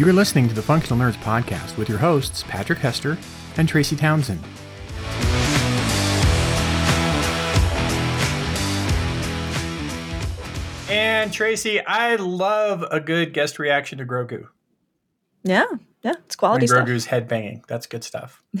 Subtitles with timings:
[0.00, 3.18] You are listening to the Functional Nerds podcast with your hosts, Patrick Hester
[3.58, 4.40] and Tracy Townsend.
[10.88, 14.48] And Tracy, I love a good guest reaction to Grogu.
[15.42, 15.66] Yeah,
[16.00, 17.10] yeah, it's quality when Grogu's stuff.
[17.10, 17.62] head banging.
[17.68, 18.42] That's good stuff.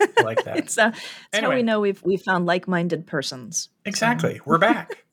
[0.00, 0.56] I like that.
[0.56, 1.52] it's uh, it's anyway.
[1.52, 3.68] how we know we've we found like-minded persons.
[3.84, 4.40] Exactly.
[4.44, 5.04] We're back.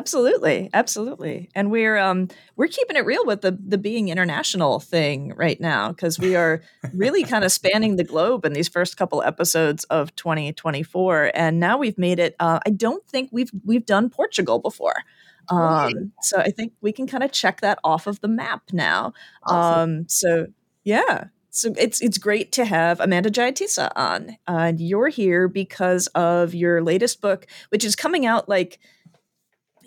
[0.00, 5.34] absolutely, absolutely, and we're um we're keeping it real with the the being international thing
[5.36, 6.62] right now because we are
[6.94, 11.76] really kind of spanning the globe in these first couple episodes of 2024, and now
[11.76, 12.34] we've made it.
[12.40, 15.04] Uh, I don't think we've we've done Portugal before.
[15.48, 19.12] Um, so I think we can kind of check that off of the map now.
[19.44, 19.80] Awesome.
[19.80, 20.46] Um, so
[20.84, 24.36] yeah, so it's it's great to have Amanda Jayatissa on.
[24.46, 28.78] Uh, you're here because of your latest book, which is coming out like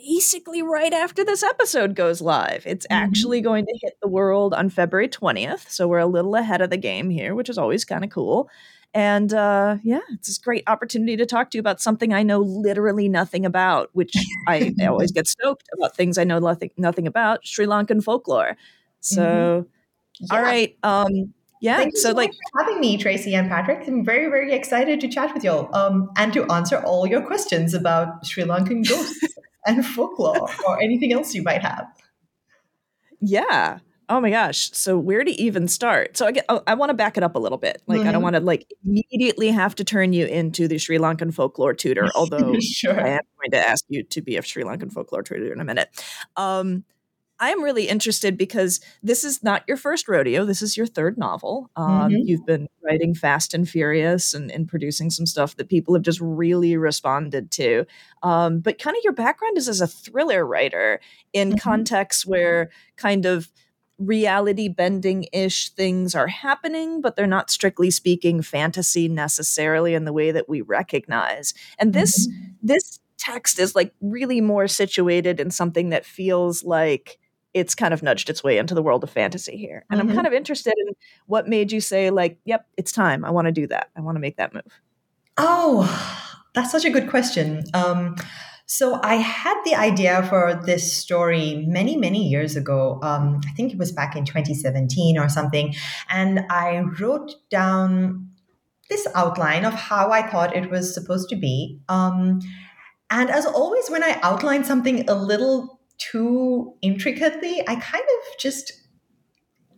[0.04, 2.64] basically right after this episode goes live.
[2.66, 3.04] It's mm-hmm.
[3.04, 6.70] actually going to hit the world on February 20th, so we're a little ahead of
[6.70, 8.50] the game here, which is always kind of cool.
[8.94, 12.40] And uh, yeah, it's a great opportunity to talk to you about something I know
[12.40, 14.14] literally nothing about, which
[14.48, 18.56] I, I always get stoked about things I know nothing nothing about Sri Lankan folklore.
[19.00, 20.26] So, mm-hmm.
[20.26, 20.36] yeah.
[20.36, 21.78] all right, um, yeah.
[21.78, 23.88] Thank so, like having me, Tracy and Patrick.
[23.88, 27.74] I'm very very excited to chat with y'all um, and to answer all your questions
[27.74, 31.88] about Sri Lankan ghosts and folklore or anything else you might have.
[33.20, 33.80] Yeah.
[34.10, 34.70] Oh my gosh.
[34.74, 36.18] So where to even start?
[36.18, 37.82] So I get, oh, I want to back it up a little bit.
[37.88, 38.10] Like mm-hmm.
[38.10, 38.24] I don't mm-hmm.
[38.24, 42.54] want to like immediately have to turn you into the Sri Lankan folklore tutor, although
[42.60, 43.00] sure.
[43.00, 45.66] I am going to ask you to be a Sri Lankan folklore tutor in a
[45.66, 45.90] minute.
[46.36, 46.84] Um,
[47.44, 50.46] I'm really interested because this is not your first rodeo.
[50.46, 51.70] This is your third novel.
[51.76, 52.22] Um, mm-hmm.
[52.24, 56.22] You've been writing Fast and Furious and, and, producing some stuff that people have just
[56.22, 57.86] really responded to.
[58.22, 61.02] Um, but kind of your background is as a thriller writer
[61.34, 61.58] in mm-hmm.
[61.58, 63.52] contexts where kind of
[63.98, 70.14] reality bending ish things are happening, but they're not strictly speaking fantasy necessarily in the
[70.14, 71.54] way that we recognize.
[71.78, 72.52] And this mm-hmm.
[72.62, 77.20] this text is like really more situated in something that feels like
[77.54, 79.86] it's kind of nudged its way into the world of fantasy here.
[79.90, 80.10] And mm-hmm.
[80.10, 80.96] I'm kind of interested in
[81.28, 83.24] what made you say like, yep, it's time.
[83.24, 83.90] I want to do that.
[83.96, 84.82] I want to make that move.
[85.38, 87.64] Oh, that's such a good question.
[87.74, 88.16] Um,
[88.66, 93.00] so I had the idea for this story many, many years ago.
[93.04, 95.76] Um, I think it was back in 2017 or something.
[96.10, 98.30] And I wrote down
[98.90, 101.80] this outline of how I thought it was supposed to be.
[101.90, 102.40] Um,
[103.10, 105.73] and as always, when I outline something a little
[106.12, 108.74] too intricately, I kind of just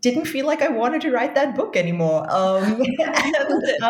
[0.05, 2.25] didn't feel like I wanted to write that book anymore.
[2.29, 3.89] Um, and, uh,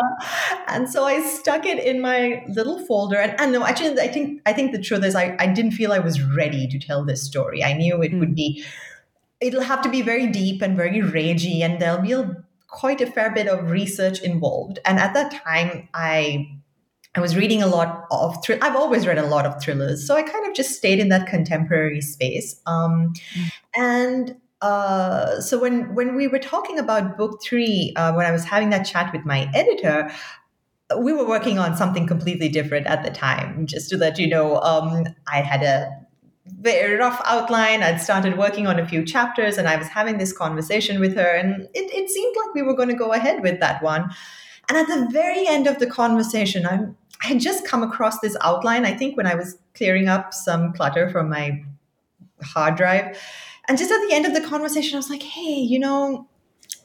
[0.66, 3.18] and, so I stuck it in my little folder.
[3.18, 5.92] And, and, no, actually, I think I think the truth is I, I didn't feel
[5.92, 7.62] I was ready to tell this story.
[7.62, 8.20] I knew it mm.
[8.20, 8.64] would be,
[9.40, 13.06] it'll have to be very deep and very ragey, and there'll be a, quite a
[13.06, 14.78] fair bit of research involved.
[14.86, 16.55] And at that time, I
[17.16, 20.14] I was reading a lot of thr- I've always read a lot of thrillers, so
[20.14, 22.60] I kind of just stayed in that contemporary space.
[22.66, 23.52] Um, mm.
[23.74, 28.44] And uh, so when when we were talking about book three, uh, when I was
[28.44, 30.10] having that chat with my editor,
[30.98, 33.66] we were working on something completely different at the time.
[33.66, 35.90] Just to let you know, um, I had a
[36.46, 37.82] very rough outline.
[37.82, 41.34] I'd started working on a few chapters, and I was having this conversation with her,
[41.34, 44.10] and it, it seemed like we were going to go ahead with that one.
[44.68, 48.36] And at the very end of the conversation, I'm, I had just come across this
[48.42, 48.84] outline.
[48.84, 51.64] I think when I was clearing up some clutter from my
[52.42, 53.16] hard drive
[53.68, 56.28] and just at the end of the conversation, I was like, hey, you know,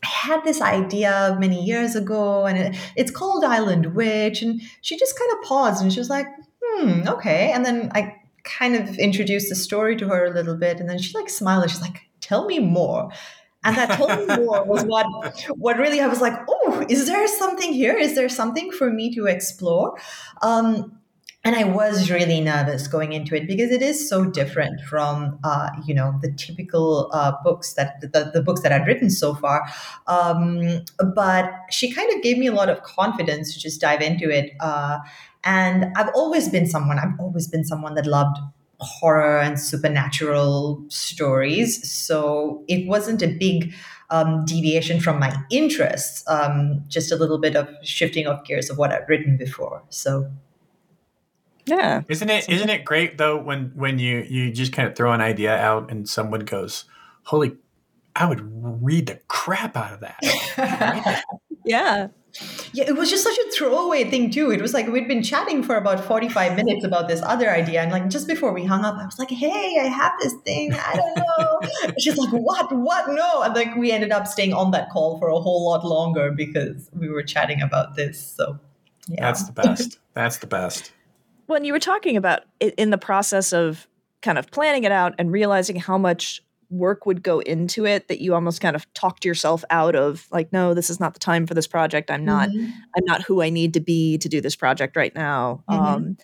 [0.04, 4.42] I had this idea many years ago and it, it's called Island Witch.
[4.42, 6.28] And she just kind of paused and she was like,
[6.64, 7.52] hmm, okay.
[7.52, 10.80] And then I kind of introduced the story to her a little bit.
[10.80, 13.12] And then she like smiled and she's like, tell me more.
[13.64, 15.06] And that me more was what
[15.58, 17.96] what really I was like, oh, is there something here?
[17.96, 19.98] Is there something for me to explore?
[20.42, 20.98] Um,
[21.44, 25.70] and I was really nervous going into it because it is so different from uh,
[25.86, 29.68] you know the typical uh, books that the, the, books that I'd written so far.
[30.08, 30.82] Um,
[31.16, 34.52] but she kind of gave me a lot of confidence to just dive into it.
[34.60, 35.00] Uh,
[35.44, 37.00] and I've always been someone.
[37.00, 38.38] I've always been someone that loved
[38.82, 41.90] horror and supernatural stories.
[41.90, 43.74] So it wasn't a big
[44.10, 46.24] um, deviation from my interests.
[46.28, 49.84] Um, just a little bit of shifting of gears of what I'd written before.
[49.90, 50.30] So
[51.66, 52.02] yeah.
[52.10, 55.22] Isn't it isn't it great though when when you you just kind of throw an
[55.22, 56.86] idea out and someone goes,
[57.24, 57.56] "Holy
[58.16, 58.42] I would
[58.84, 61.24] read the crap out of that."
[61.66, 62.08] Yeah.
[62.74, 64.52] Yeah, it was just such a throwaway thing too.
[64.52, 67.82] It was like we'd been chatting for about 45 minutes about this other idea.
[67.82, 70.74] And like just before we hung up, I was like, hey, I have this thing.
[70.74, 71.94] I don't know.
[72.00, 72.72] She's like, what?
[72.72, 73.10] What?
[73.10, 73.42] No.
[73.42, 76.90] And like we ended up staying on that call for a whole lot longer because
[76.94, 78.26] we were chatting about this.
[78.26, 78.58] So
[79.08, 79.22] yeah.
[79.22, 80.00] That's the best.
[80.14, 80.92] That's the best.
[81.48, 83.88] When you were talking about it in the process of
[84.22, 86.42] kind of planning it out and realizing how much
[86.72, 90.52] work would go into it that you almost kind of talked yourself out of like
[90.54, 92.72] no this is not the time for this project i'm not mm-hmm.
[92.96, 95.84] i'm not who i need to be to do this project right now mm-hmm.
[95.84, 96.18] um,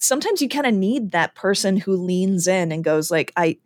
[0.00, 3.56] sometimes you kind of need that person who leans in and goes like i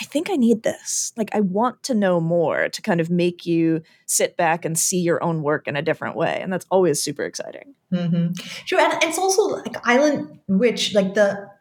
[0.00, 3.44] i think i need this like i want to know more to kind of make
[3.44, 7.02] you sit back and see your own work in a different way and that's always
[7.02, 8.32] super exciting mm-hmm.
[8.64, 11.52] true and it's also like island witch like the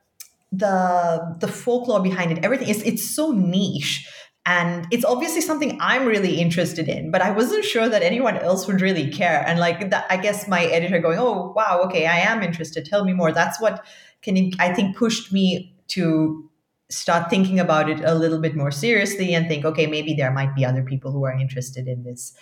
[0.55, 4.07] the the folklore behind it everything is it's so niche.
[4.45, 8.67] And it's obviously something i'm really interested in but i wasn't sure that anyone else
[8.67, 9.43] would really care.
[9.47, 12.85] And like that i guess my editor going oh wow okay i am interested.
[12.85, 13.31] Tell me more.
[13.31, 13.85] That's what
[14.21, 16.49] can i think pushed me to
[16.89, 20.53] start thinking about it a little bit more seriously and think okay maybe there might
[20.53, 22.33] be other people who are interested in this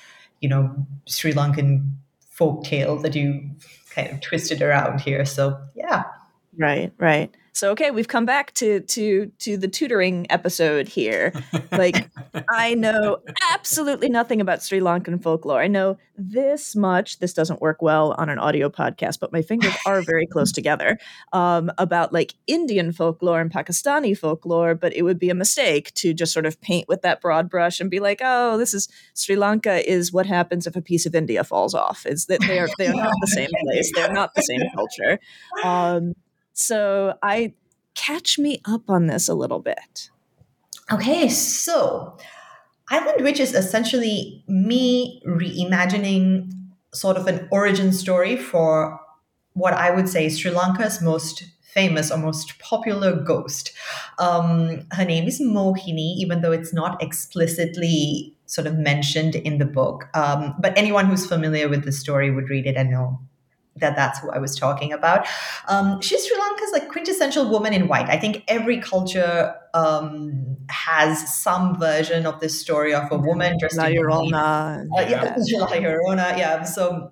[0.41, 0.75] you know
[1.07, 1.95] sri lankan
[2.31, 3.51] folk tale that you
[3.91, 5.25] kind of twisted around here.
[5.25, 6.03] So yeah.
[6.57, 11.33] Right right so okay, we've come back to to to the tutoring episode here.
[11.71, 12.09] Like
[12.49, 13.17] I know
[13.51, 15.61] absolutely nothing about Sri Lankan folklore.
[15.61, 17.19] I know this much.
[17.19, 20.97] This doesn't work well on an audio podcast, but my fingers are very close together
[21.33, 24.73] um, about like Indian folklore and Pakistani folklore.
[24.73, 27.79] But it would be a mistake to just sort of paint with that broad brush
[27.79, 31.15] and be like, oh, this is Sri Lanka is what happens if a piece of
[31.15, 32.05] India falls off.
[32.05, 33.91] Is that they are they are not the same place.
[33.93, 35.19] They're not the same culture.
[35.63, 36.13] Um,
[36.61, 37.53] so I
[37.95, 40.09] catch me up on this a little bit.
[40.91, 42.17] Okay, so
[42.89, 46.51] Island Witch is essentially me reimagining
[46.93, 48.99] sort of an origin story for
[49.53, 53.71] what I would say Sri Lanka's most famous or most popular ghost.
[54.19, 59.65] Um, her name is Mohini, even though it's not explicitly sort of mentioned in the
[59.65, 60.09] book.
[60.13, 63.19] Um, but anyone who's familiar with the story would read it and know
[63.81, 65.27] that that's who I was talking about.
[65.67, 68.09] Um, she's Sri Lanka's like quintessential woman in white.
[68.09, 73.77] I think every culture um, has some version of this story of a woman dressed
[73.77, 74.87] La Llorona.
[74.97, 76.37] Uh, yeah, La Llorona.
[76.37, 76.63] Yeah.
[76.63, 77.11] So,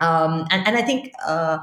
[0.00, 1.58] um, and and I think uh,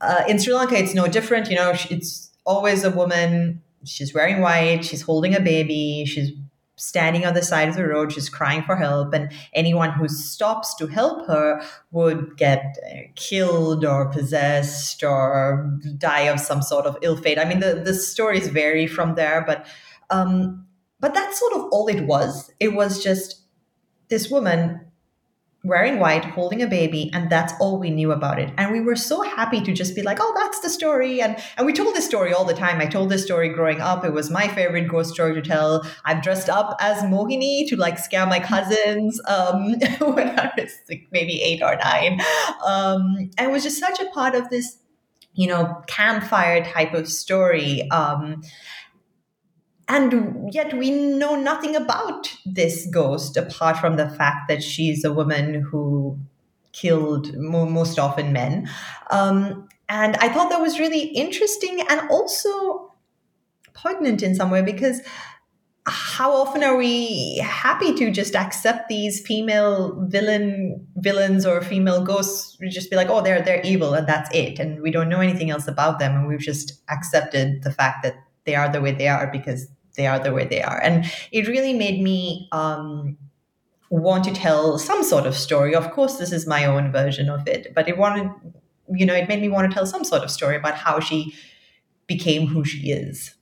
[0.00, 1.48] uh, in Sri Lanka it's no different.
[1.48, 3.62] You know, it's always a woman.
[3.84, 4.84] She's wearing white.
[4.84, 6.04] She's holding a baby.
[6.06, 6.32] She's
[6.76, 10.74] standing on the side of the road just crying for help and anyone who stops
[10.74, 16.96] to help her would get uh, killed or possessed or die of some sort of
[17.02, 17.38] ill fate.
[17.38, 19.66] I mean the, the stories vary from there but
[20.10, 20.66] um
[21.00, 22.50] but that's sort of all it was.
[22.58, 23.42] It was just
[24.08, 24.85] this woman
[25.66, 28.50] wearing white, holding a baby, and that's all we knew about it.
[28.56, 31.20] And we were so happy to just be like, oh, that's the story.
[31.20, 32.80] And and we told this story all the time.
[32.80, 34.04] I told this story growing up.
[34.04, 35.84] It was my favorite ghost story to tell.
[36.04, 39.72] I've dressed up as Mohini to like scare my cousins um,
[40.14, 42.20] when I was like maybe eight or nine.
[42.64, 44.78] Um, and it was just such a part of this,
[45.34, 47.90] you know, campfire type of story.
[47.90, 48.42] Um,
[49.88, 55.12] and yet we know nothing about this ghost apart from the fact that she's a
[55.12, 56.18] woman who
[56.72, 58.68] killed most often men.
[59.10, 62.92] Um, and I thought that was really interesting and also
[63.74, 65.00] poignant in some way because
[65.88, 72.56] how often are we happy to just accept these female villain villains or female ghosts
[72.60, 75.20] we just be like oh they're they're evil and that's it and we don't know
[75.20, 78.90] anything else about them and we've just accepted the fact that they are the way
[78.90, 80.80] they are because they are the way they are.
[80.82, 83.16] And it really made me um,
[83.90, 85.74] want to tell some sort of story.
[85.74, 88.30] Of course, this is my own version of it, but it wanted,
[88.92, 91.34] you know, it made me want to tell some sort of story about how she
[92.06, 93.34] became who she is.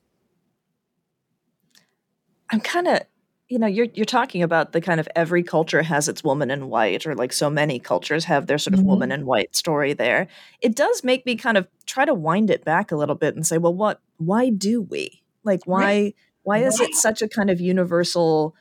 [2.50, 3.00] I'm kind of
[3.48, 6.68] you know you're you're talking about the kind of every culture has its woman in
[6.68, 8.88] white or like so many cultures have their sort of mm-hmm.
[8.88, 10.28] woman in white story there
[10.60, 13.46] it does make me kind of try to wind it back a little bit and
[13.46, 16.14] say well what why do we like why right.
[16.44, 18.54] Why is it such a kind of universal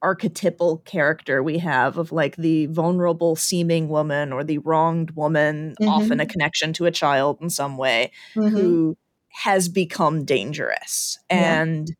[0.00, 5.90] archetypal character we have of like the vulnerable seeming woman or the wronged woman, mm-hmm.
[5.90, 8.48] often a connection to a child in some way, mm-hmm.
[8.56, 8.96] who
[9.28, 11.18] has become dangerous?
[11.30, 11.60] Yeah.
[11.60, 11.96] And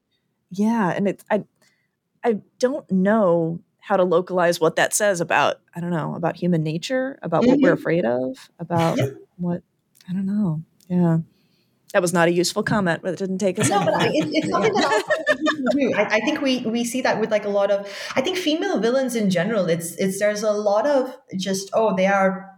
[0.51, 1.45] yeah, and it's I
[2.25, 6.63] I don't know how to localize what that says about I don't know about human
[6.63, 7.51] nature, about mm-hmm.
[7.51, 7.81] what we're mm-hmm.
[7.81, 8.99] afraid of, about
[9.37, 9.63] what
[10.09, 10.63] I don't know.
[10.89, 11.19] Yeah.
[11.93, 13.71] That was not a useful comment, but it didn't take us.
[13.71, 15.03] No, but I, it, it's something that
[15.73, 15.93] do.
[15.95, 17.91] I, I, think we we see that with like a lot of.
[18.15, 19.69] I think female villains in general.
[19.69, 22.51] It's it's there's a lot of just oh they are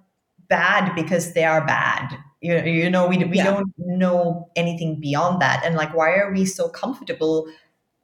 [0.49, 3.45] bad because they are bad you, you know we, we yeah.
[3.45, 7.47] don't know anything beyond that and like why are we so comfortable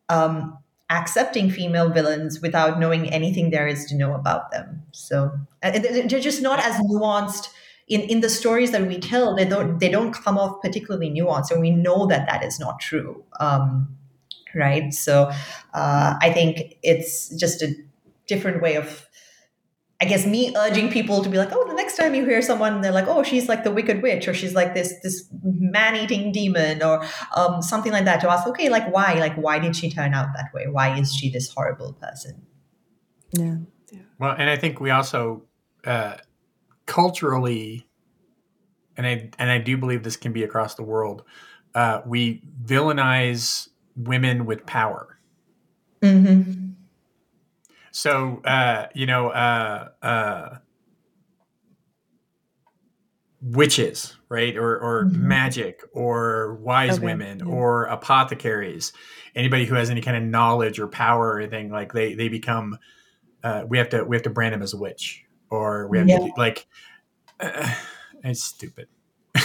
[0.09, 0.57] um,
[0.91, 6.43] accepting female villains without knowing anything there is to know about them so they're just
[6.43, 7.49] not as nuanced
[7.89, 11.51] in, in the stories that we tell they don't they don't come off particularly nuanced
[11.51, 13.89] and we know that that is not true um,
[14.55, 15.31] right so
[15.75, 17.75] uh, i think it's just a
[18.27, 19.07] different way of
[20.01, 22.83] I guess me urging people to be like, oh, the next time you hear someone,
[22.83, 26.33] they're like, oh, she's like the wicked witch, or she's like this this man eating
[26.33, 27.03] demon, or
[27.35, 28.21] um, something like that.
[28.21, 29.15] To ask, okay, like why?
[29.15, 30.67] Like why did she turn out that way?
[30.69, 32.43] Why is she this horrible person?
[33.33, 33.57] Yeah.
[33.91, 34.01] yeah.
[34.19, 35.45] Well, and I think we also
[35.85, 36.17] uh,
[36.87, 37.87] culturally,
[38.97, 41.23] and I and I do believe this can be across the world.
[41.75, 45.19] Uh, we villainize women with power.
[46.03, 46.67] Mm-hmm
[47.97, 50.57] so uh, you know, uh, uh,
[53.41, 55.29] witches, right, or or mm-hmm.
[55.29, 57.07] magic, or wise okay.
[57.07, 57.47] women, yeah.
[57.47, 58.93] or apothecaries.
[59.35, 62.79] Anybody who has any kind of knowledge or power or anything, like they they become.
[63.43, 66.09] Uh, we have to we have to brand them as a witch, or we have
[66.09, 66.19] yeah.
[66.19, 66.67] to like.
[67.41, 67.75] Uh,
[68.25, 68.89] it's stupid.
[69.35, 69.45] and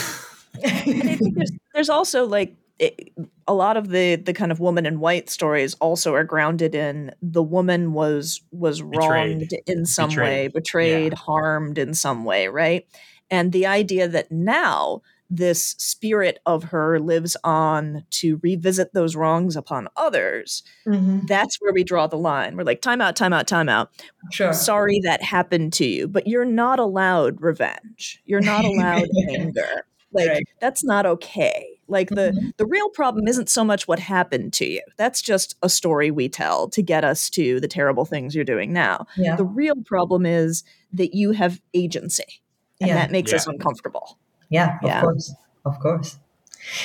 [0.63, 3.13] I think there's, there's also like it,
[3.47, 7.13] a lot of the the kind of woman in white stories also are grounded in
[7.21, 9.63] the woman was was wronged betrayed.
[9.67, 10.27] in some betrayed.
[10.27, 11.17] way, betrayed, yeah.
[11.17, 12.87] harmed in some way, right?
[13.29, 19.55] And the idea that now this spirit of her lives on to revisit those wrongs
[19.55, 20.61] upon others.
[20.85, 21.25] Mm-hmm.
[21.25, 22.57] That's where we draw the line.
[22.57, 23.91] We're like, time out, time out, time out.
[24.31, 24.51] Sure.
[24.51, 28.21] Sorry that happened to you, but you're not allowed revenge.
[28.25, 29.85] You're not allowed anger.
[30.11, 30.43] Like right.
[30.59, 31.79] that's not okay.
[31.87, 32.49] Like the mm-hmm.
[32.57, 34.81] the real problem isn't so much what happened to you.
[34.97, 38.73] That's just a story we tell to get us to the terrible things you're doing
[38.73, 39.05] now.
[39.15, 39.37] Yeah.
[39.37, 42.41] The real problem is that you have agency.
[42.81, 42.95] And yeah.
[42.95, 43.37] that makes yeah.
[43.37, 44.17] us uncomfortable.
[44.51, 45.01] Yeah, of yeah.
[45.01, 45.33] course.
[45.65, 46.19] Of course.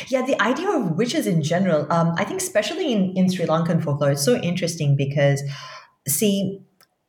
[0.08, 3.82] Yeah, the idea of witches in general, um, I think especially in, in Sri Lankan
[3.82, 5.42] folklore, is so interesting because
[6.08, 6.62] see,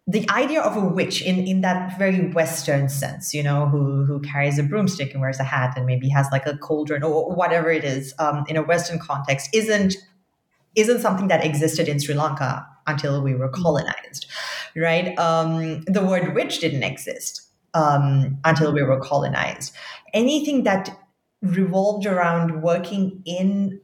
[0.06, 4.20] the idea of a witch in, in that very Western sense, you know, who who
[4.20, 7.70] carries a broomstick and wears a hat and maybe has like a cauldron or whatever
[7.70, 9.96] it is, um, in a Western context, isn't
[10.76, 14.28] isn't something that existed in Sri Lanka until we were colonized,
[14.76, 15.18] right?
[15.20, 17.47] Um, the word witch didn't exist
[17.78, 19.74] um, until we were colonized.
[20.14, 20.98] Anything that
[21.42, 23.80] revolved around working in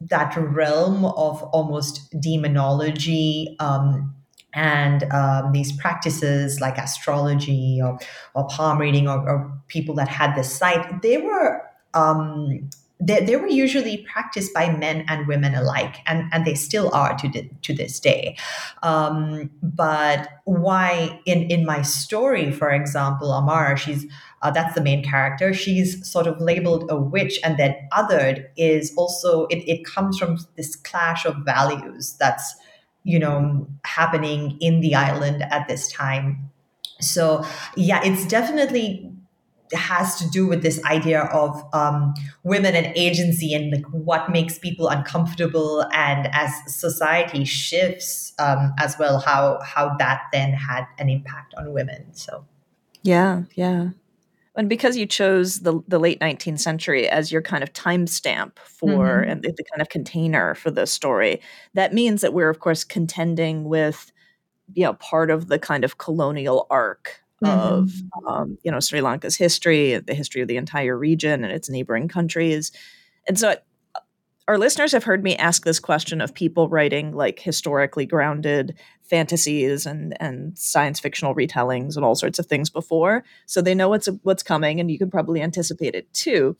[0.00, 4.14] that realm of almost demonology, um,
[4.54, 7.98] and um, these practices like astrology or,
[8.34, 11.60] or palm reading or, or, people that had this sight, they were
[11.92, 16.92] um, they, they were usually practiced by men and women alike, and, and they still
[16.92, 18.36] are to, the, to this day.
[18.82, 24.06] Um, but why in, in my story, for example, Amara, she's
[24.42, 25.52] uh, that's the main character.
[25.52, 30.38] She's sort of labeled a witch and then othered is also it, it comes from
[30.56, 32.54] this clash of values that's
[33.04, 36.50] you know happening in the island at this time
[37.00, 37.44] so
[37.76, 39.10] yeah it's definitely
[39.72, 44.58] has to do with this idea of um, women and agency and like what makes
[44.58, 51.08] people uncomfortable and as society shifts um, as well how how that then had an
[51.08, 52.44] impact on women so
[53.02, 53.90] yeah yeah
[54.58, 58.88] and because you chose the, the late 19th century as your kind of timestamp for
[58.88, 59.30] mm-hmm.
[59.30, 61.40] and the, the, kind of container for the story,
[61.74, 64.10] that means that we're of course contending with
[64.74, 67.48] you know part of the kind of colonial arc mm-hmm.
[67.48, 67.92] of
[68.26, 72.08] um, you know Sri Lanka's history, the history of the entire region and its neighboring
[72.08, 72.72] countries,
[73.26, 73.56] and so
[74.48, 79.86] our listeners have heard me ask this question of people writing like historically grounded fantasies
[79.86, 84.08] and and science fictional retellings and all sorts of things before so they know what's
[84.22, 86.56] what's coming and you can probably anticipate it too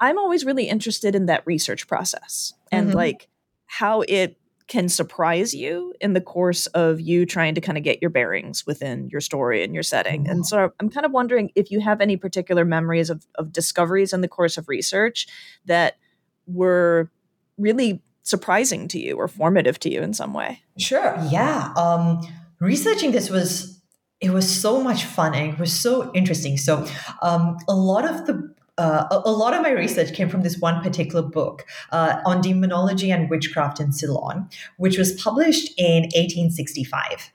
[0.00, 2.96] i'm always really interested in that research process and mm-hmm.
[2.96, 3.28] like
[3.66, 4.36] how it
[4.72, 8.66] can surprise you in the course of you trying to kind of get your bearings
[8.66, 10.26] within your story and your setting.
[10.26, 14.14] And so I'm kind of wondering if you have any particular memories of, of discoveries
[14.14, 15.26] in the course of research
[15.66, 15.98] that
[16.46, 17.10] were
[17.58, 20.62] really surprising to you or formative to you in some way?
[20.78, 21.18] Sure.
[21.30, 21.74] Yeah.
[21.76, 22.26] Um,
[22.58, 23.78] researching this was
[24.22, 26.56] it was so much fun and it was so interesting.
[26.56, 26.86] So
[27.20, 30.58] um, a lot of the uh, a, a, lot of my research came from this
[30.58, 34.48] one particular book uh, on demonology and witchcraft in Ceylon,
[34.78, 37.32] which was published in 1865.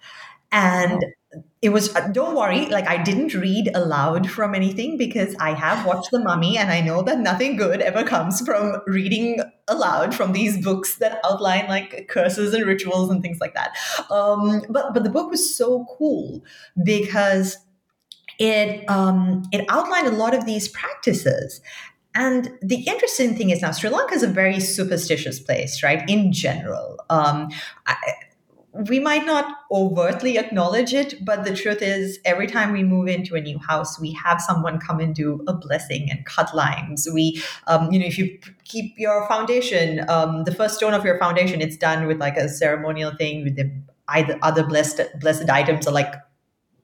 [0.52, 1.04] And
[1.62, 5.86] it was uh, don't worry like i didn't read aloud from anything because i have
[5.86, 10.32] watched the mummy and i know that nothing good ever comes from reading aloud from
[10.32, 13.76] these books that outline like curses and rituals and things like that
[14.10, 16.44] um, but but the book was so cool
[16.84, 17.58] because
[18.40, 21.62] it um, it outlined a lot of these practices.
[22.16, 26.04] And the interesting thing is now Sri Lanka is a very superstitious place, right?
[26.10, 27.50] In general, um,
[27.86, 27.96] I,
[28.90, 33.36] we might not overtly acknowledge it, but the truth is, every time we move into
[33.36, 37.08] a new house, we have someone come and do a blessing and cut lines.
[37.12, 41.18] We, um, you know, if you keep your foundation, um, the first stone of your
[41.18, 43.72] foundation, it's done with like a ceremonial thing with the
[44.10, 46.14] either other blessed blessed items are like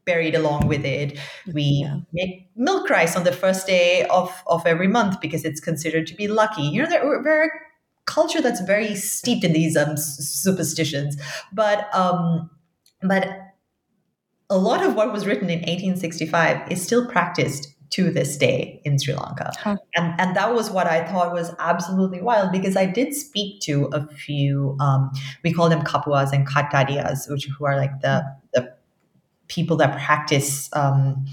[0.05, 1.17] buried along with it.
[1.53, 2.00] We yeah.
[2.12, 6.15] make milk rice on the first day of, of every month because it's considered to
[6.15, 6.63] be lucky.
[6.63, 7.50] You know, there, we're a
[8.05, 11.17] culture that's very steeped in these um, superstitions.
[11.51, 12.50] But um,
[13.01, 13.27] but
[14.50, 18.98] a lot of what was written in 1865 is still practiced to this day in
[18.98, 19.51] Sri Lanka.
[19.60, 19.77] Huh.
[19.95, 23.86] And, and that was what I thought was absolutely wild because I did speak to
[23.93, 25.12] a few, um,
[25.43, 28.74] we call them kapuwas and kattadiyas, which who are like the, the
[29.47, 31.25] people that practice um,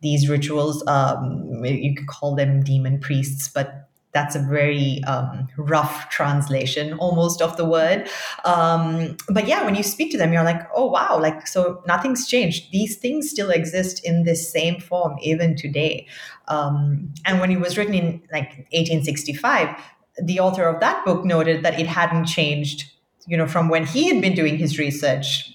[0.00, 0.86] these rituals.
[0.86, 7.42] Um, you could call them demon priests, but that's a very um, rough translation almost
[7.42, 8.08] of the word
[8.44, 12.26] um, but yeah when you speak to them you're like oh wow like so nothing's
[12.26, 16.06] changed these things still exist in this same form even today
[16.48, 19.76] um, and when it was written in like 1865
[20.22, 22.90] the author of that book noted that it hadn't changed
[23.26, 25.52] you know from when he had been doing his research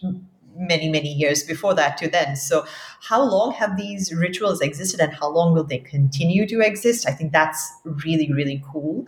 [0.55, 2.35] many many years before that to then.
[2.35, 2.65] So
[3.01, 7.07] how long have these rituals existed and how long will they continue to exist?
[7.07, 9.05] I think that's really really cool.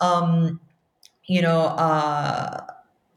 [0.00, 0.60] Um,
[1.28, 2.66] you know uh,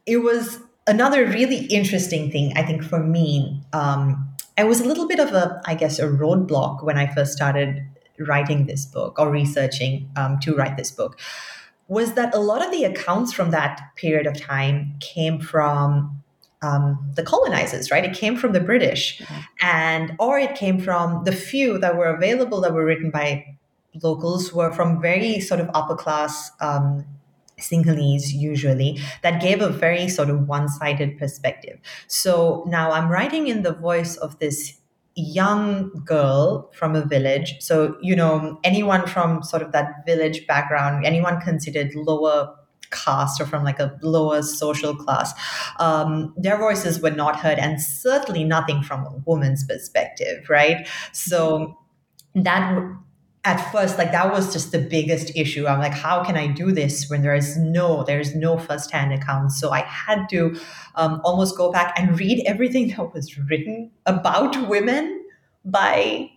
[0.06, 3.60] it was another really interesting thing i think for me.
[3.72, 7.32] Um, it was a little bit of a i guess a roadblock when i first
[7.32, 7.84] started
[8.18, 11.18] writing this book or researching um, to write this book
[11.88, 16.21] was that a lot of the accounts from that period of time came from
[16.62, 18.04] um, the colonizers, right?
[18.04, 19.20] It came from the British,
[19.60, 23.44] and or it came from the few that were available that were written by
[24.02, 27.04] locals who were from very sort of upper class um,
[27.60, 31.78] Sinhalese usually that gave a very sort of one-sided perspective.
[32.06, 34.78] So now I'm writing in the voice of this
[35.14, 37.56] young girl from a village.
[37.60, 42.54] So, you know, anyone from sort of that village background, anyone considered lower
[42.92, 45.32] caste or from like a lower social class,
[45.80, 50.86] um, their voices were not heard, and certainly nothing from a woman's perspective, right?
[51.12, 51.78] So
[52.34, 52.78] that
[53.44, 56.70] at first like that was just the biggest issue i'm like how can i do
[56.70, 60.56] this when there is no there's no first-hand account so i had to
[60.94, 65.24] um, almost go back and read everything that was written about women
[65.64, 66.30] by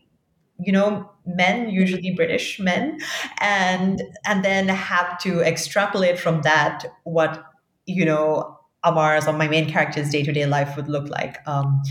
[0.57, 2.99] you know men usually british men
[3.41, 7.45] and and then have to extrapolate from that what
[7.85, 11.37] you know Amara's or my main character's day-to-day life would look like.
[11.47, 11.81] Um,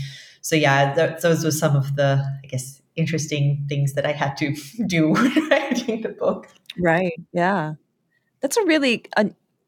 [0.45, 4.37] so yeah th- those were some of the i guess interesting things that i had
[4.37, 4.55] to
[4.87, 5.13] do
[5.49, 6.47] writing the book.
[6.79, 7.73] Right yeah.
[8.41, 9.25] That's a really uh,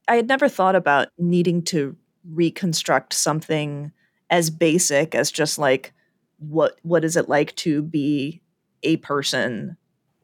[0.08, 1.96] i had never thought about needing to
[2.32, 3.92] reconstruct something
[4.30, 5.94] as basic as just like
[6.38, 8.42] what what is it like to be
[8.84, 9.78] a person,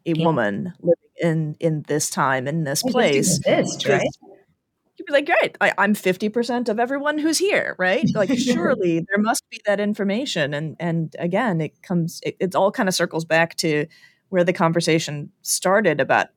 [0.05, 0.25] a yeah.
[0.25, 3.37] woman living in in this time in this place.
[3.37, 4.07] Exist, right?
[4.97, 8.05] You'd be like, right, I, I'm fifty percent of everyone who's here, right?
[8.13, 10.53] Like, surely there must be that information.
[10.53, 13.87] And and again, it comes, it, it all kind of circles back to
[14.29, 16.27] where the conversation started about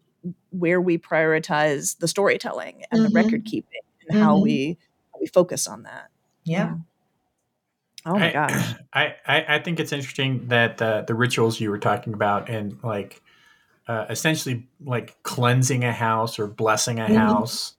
[0.51, 3.13] where we prioritize the storytelling and mm-hmm.
[3.13, 4.25] the record keeping and mm-hmm.
[4.25, 4.79] how we
[5.13, 6.09] how we focus on that.
[6.45, 6.75] Yeah.
[8.07, 8.75] Oh my I, gosh.
[8.93, 12.79] I, I, I think it's interesting that uh, the rituals you were talking about and
[12.83, 13.21] like
[13.89, 17.17] uh, essentially like cleansing a house or blessing a mm-hmm.
[17.17, 17.75] house.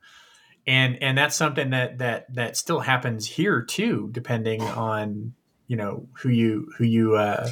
[0.68, 5.34] And, and that's something that, that, that still happens here too, depending on,
[5.68, 7.50] you know, who you, who you, uh,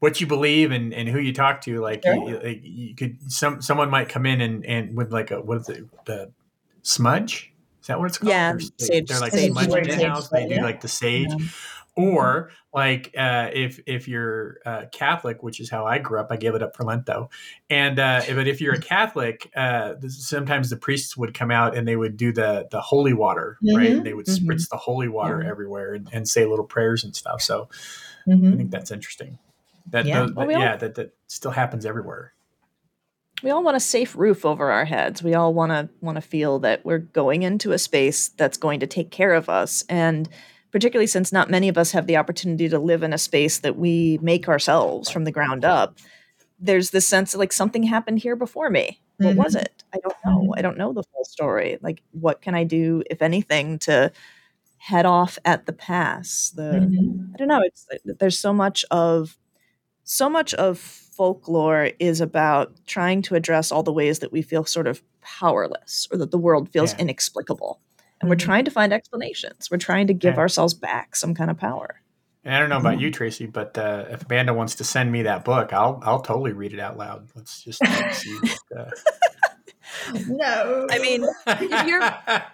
[0.00, 1.80] what you believe and, and who you talk to.
[1.80, 2.14] Like, sure.
[2.14, 5.58] you, like you could, some, someone might come in and, and with like a, what
[5.58, 6.32] is it, the
[6.82, 7.51] smudge?
[7.82, 8.30] Is that what it's called?
[8.30, 9.08] Yeah, sage.
[9.08, 9.50] They're like sage.
[9.50, 10.28] in house.
[10.28, 10.62] They do yeah.
[10.62, 11.30] like the sage.
[11.36, 11.46] Yeah.
[11.94, 16.36] Or like uh, if if you're uh, Catholic, which is how I grew up, I
[16.36, 17.28] gave it up for Lent though.
[17.68, 21.86] And uh, but if you're a Catholic, uh, sometimes the priests would come out and
[21.86, 23.76] they would do the the holy water, mm-hmm.
[23.76, 23.90] right?
[23.90, 24.48] And they would mm-hmm.
[24.48, 27.42] spritz the holy water everywhere and, and, say little prayers and stuff.
[27.42, 27.68] So
[28.28, 28.54] mm-hmm.
[28.54, 29.38] I think that's interesting.
[29.90, 32.32] That, yeah, those, well, that, yeah that that still happens everywhere
[33.42, 35.22] we all want a safe roof over our heads.
[35.22, 38.80] We all want to want to feel that we're going into a space that's going
[38.80, 40.28] to take care of us and
[40.70, 43.76] particularly since not many of us have the opportunity to live in a space that
[43.76, 45.98] we make ourselves from the ground up.
[46.58, 49.00] There's this sense of like something happened here before me.
[49.18, 49.42] What mm-hmm.
[49.42, 49.84] was it?
[49.92, 50.42] I don't know.
[50.42, 50.52] Mm-hmm.
[50.56, 51.78] I don't know the full story.
[51.82, 54.12] Like what can I do if anything to
[54.78, 56.52] head off at the pass?
[56.56, 57.34] The mm-hmm.
[57.34, 59.36] I don't know, it's there's so much of
[60.04, 64.64] so much of folklore is about trying to address all the ways that we feel
[64.64, 67.00] sort of powerless or that the world feels yeah.
[67.00, 67.80] inexplicable.
[67.98, 68.28] And mm-hmm.
[68.30, 69.70] we're trying to find explanations.
[69.70, 70.40] We're trying to give yeah.
[70.40, 72.02] ourselves back some kind of power.
[72.44, 75.22] And I don't know about you, Tracy, but uh, if Amanda wants to send me
[75.22, 77.28] that book, I'll I'll totally read it out loud.
[77.36, 77.80] Let's just
[78.14, 78.38] see.
[78.70, 78.90] What, uh...
[80.26, 82.02] no, I mean, if you're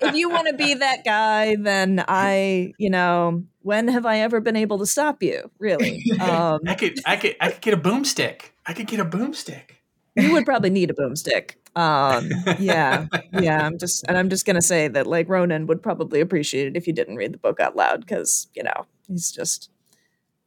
[0.02, 4.40] if you want to be that guy, then I, you know, when have I ever
[4.40, 5.50] been able to stop you?
[5.58, 6.02] Really?
[6.18, 8.50] Um, I could I could I could get a boomstick.
[8.66, 9.76] I could get a boomstick.
[10.16, 11.54] You would probably need a boomstick.
[11.76, 13.64] Um, yeah, yeah.
[13.64, 16.86] I'm just and I'm just gonna say that like Ronan would probably appreciate it if
[16.86, 19.70] you didn't read the book out loud because you know he's just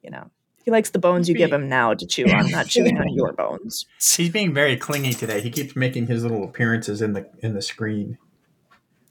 [0.04, 0.30] you know,
[0.64, 3.34] he likes the bones you give him now to chew on, not chewing on your
[3.34, 3.86] bones.
[4.00, 5.42] He's being very clingy today.
[5.42, 8.18] He keeps making his little appearances in the in the screen.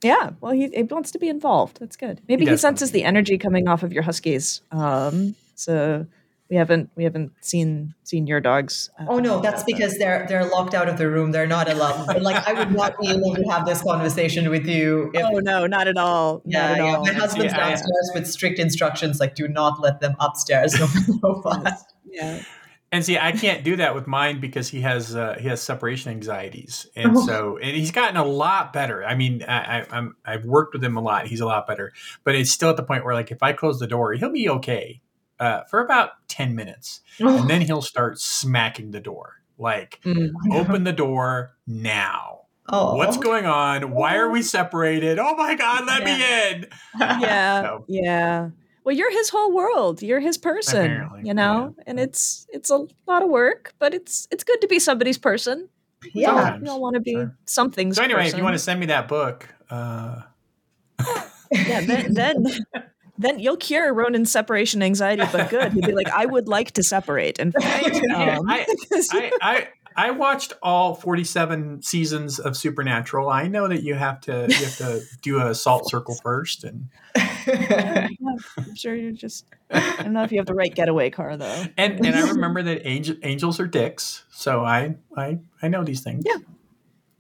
[0.03, 1.79] Yeah, well, he, he wants to be involved.
[1.81, 2.23] That's good.
[2.29, 4.63] Maybe he, he senses the energy coming off of your huskies.
[4.73, 6.07] Um, so
[6.51, 8.91] we haven't we haven't seen seen your dogs.
[8.99, 11.31] Uh, oh no, that's because they're they're locked out of the room.
[11.31, 12.21] They're not allowed.
[12.21, 15.13] like I would not be able to have this conversation with you.
[15.15, 16.43] If, oh no, not at all.
[16.45, 16.97] Yeah, not at yeah.
[16.97, 17.05] All.
[17.05, 18.21] My husband's yeah, downstairs yeah.
[18.21, 20.75] with strict instructions, like do not let them upstairs.
[21.23, 21.95] No, fast.
[22.05, 22.43] Yeah.
[22.93, 26.11] And see, I can't do that with mine because he has uh, he has separation
[26.11, 27.27] anxieties, and oh.
[27.27, 29.05] so and he's gotten a lot better.
[29.05, 31.29] I mean, I, I'm I've worked with him a lot.
[31.29, 31.93] He's a lot better,
[32.25, 34.49] but it's still at the point where like if I close the door, he'll be
[34.49, 35.01] okay
[35.41, 37.01] uh, for about 10 minutes.
[37.19, 39.43] and then he'll start smacking the door.
[39.59, 40.31] Like, mm.
[40.53, 42.43] open the door now.
[42.69, 42.95] Oh.
[42.95, 43.91] What's going on?
[43.91, 45.19] Why are we separated?
[45.19, 46.07] Oh my God, let yeah.
[46.07, 46.67] me in.
[47.01, 47.63] Yeah.
[47.63, 47.85] so.
[47.89, 48.51] Yeah.
[48.85, 50.03] Well, you're his whole world.
[50.03, 51.85] You're his person, Apparently, you know, yeah.
[51.87, 55.69] and it's it's a lot of work, but it's it's good to be somebody's person.
[56.15, 56.61] Yeah, Sometimes.
[56.61, 57.37] you don't want to be sure.
[57.45, 57.97] something's.
[57.97, 58.35] So anyway, person.
[58.35, 60.23] if you want to send me that book, uh...
[61.53, 62.47] yeah, then then
[63.21, 65.75] then you'll cure Ronan's separation anxiety, but good.
[65.75, 67.39] He'd be like, I would like to separate.
[67.39, 67.55] And
[68.15, 68.67] um, I,
[69.13, 73.29] I, I, I, watched all 47 seasons of Supernatural.
[73.29, 76.89] I know that you have to you have to do a salt circle first and
[77.15, 81.65] I'm sure you're just I don't know if you have the right getaway car though.
[81.77, 84.25] And and I remember that angel, angels are dicks.
[84.31, 86.25] So I I I know these things.
[86.27, 86.37] Yeah.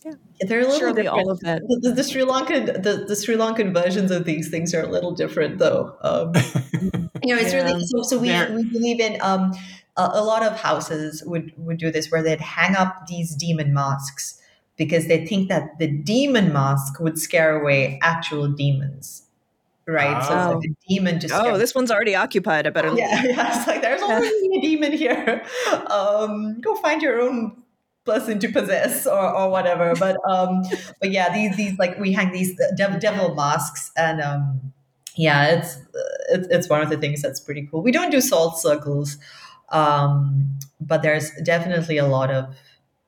[0.04, 0.12] Yeah.
[0.40, 1.26] They're a little Surely different.
[1.26, 1.60] all of that.
[1.68, 5.12] The, the, Sri Lankan the, the Sri Lankan versions of these things are a little
[5.12, 5.94] different though.
[6.00, 6.32] Um,
[7.22, 7.64] you know, it's yeah.
[7.64, 9.52] really so, so we, we believe in um,
[9.96, 13.72] a, a, lot of houses would would do this where they'd hang up these demon
[13.72, 14.40] masks
[14.76, 19.24] because they think that the demon mask would scare away actual demons.
[19.86, 20.16] Right.
[20.16, 20.28] Oh.
[20.28, 22.66] So it's like a demon just Oh, this one's already occupied.
[22.66, 23.58] I better yeah, yeah.
[23.58, 25.44] It's like there's already a demon here.
[25.90, 27.62] Um, go find your own
[28.04, 29.94] person to possess or, or whatever.
[29.94, 30.62] But um,
[31.00, 34.72] but yeah, these these like we hang these devil, devil masks and um,
[35.16, 35.76] yeah, it's,
[36.30, 37.82] it's it's one of the things that's pretty cool.
[37.82, 39.18] We don't do salt circles,
[39.70, 42.54] um, but there's definitely a lot of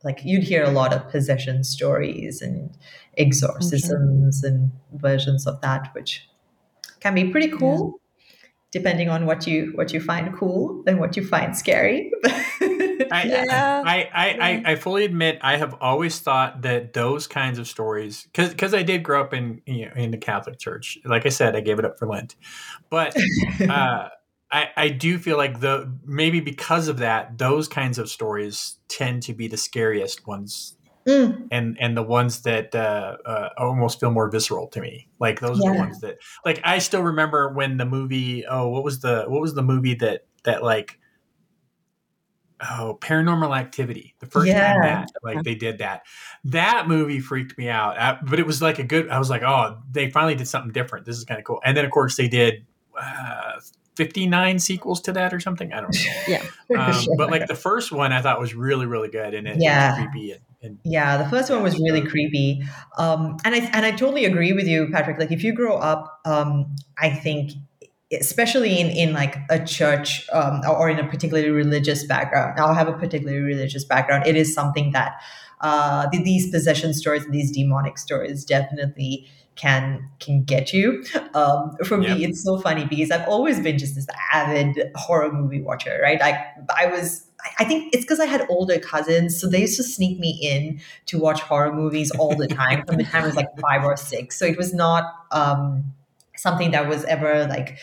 [0.04, 2.76] like you'd hear a lot of possession stories and
[3.16, 6.28] exorcisms and versions of that, which
[7.00, 7.94] can be pretty cool.
[7.94, 7.98] Yeah.
[8.72, 12.10] Depending on what you what you find cool and what you find scary.
[12.24, 13.82] I, yeah.
[13.84, 18.22] I, I, I, I, fully admit I have always thought that those kinds of stories,
[18.32, 20.96] because because I did grow up in you know, in the Catholic Church.
[21.04, 22.34] Like I said, I gave it up for Lent,
[22.88, 23.14] but
[23.68, 24.08] uh,
[24.52, 29.22] I I do feel like the maybe because of that, those kinds of stories tend
[29.24, 30.76] to be the scariest ones.
[31.08, 31.48] Mm.
[31.50, 35.58] And and the ones that uh, uh, almost feel more visceral to me, like those
[35.60, 35.70] yeah.
[35.70, 38.44] are the ones that, like I still remember when the movie.
[38.46, 41.00] Oh, what was the what was the movie that that like
[42.70, 44.74] oh paranormal activity the first yeah.
[44.74, 46.02] time that like they did that
[46.44, 49.42] that movie freaked me out I, but it was like a good i was like
[49.42, 52.16] oh they finally did something different this is kind of cool and then of course
[52.16, 52.64] they did
[53.00, 53.58] uh,
[53.96, 55.72] 59 sequels to that or something?
[55.72, 56.12] I don't know.
[56.28, 56.42] Yeah
[56.78, 57.16] um, sure.
[57.16, 59.90] but like the first one i thought was really really good and it, yeah.
[59.90, 62.62] was creepy and, and, yeah the first one was really creepy.
[62.98, 65.18] Um, and i and i totally agree with you patrick.
[65.18, 67.52] Like if you grow up um, i think
[68.12, 72.88] especially in, in like a church um, or in a particularly religious background i'll have
[72.88, 75.20] a particularly religious background it is something that
[75.60, 81.04] uh, these possession stories these demonic stories definitely can can get you.
[81.34, 85.62] Um, for me it's so funny because i've always been just this avid horror movie
[85.62, 86.20] watcher right?
[86.20, 86.36] Like
[86.76, 87.26] i was
[87.58, 90.80] I think it's because I had older cousins, so they used to sneak me in
[91.06, 92.84] to watch horror movies all the time.
[92.86, 94.38] From the time I was like five or six.
[94.38, 95.92] So it was not um,
[96.36, 97.78] something that was ever like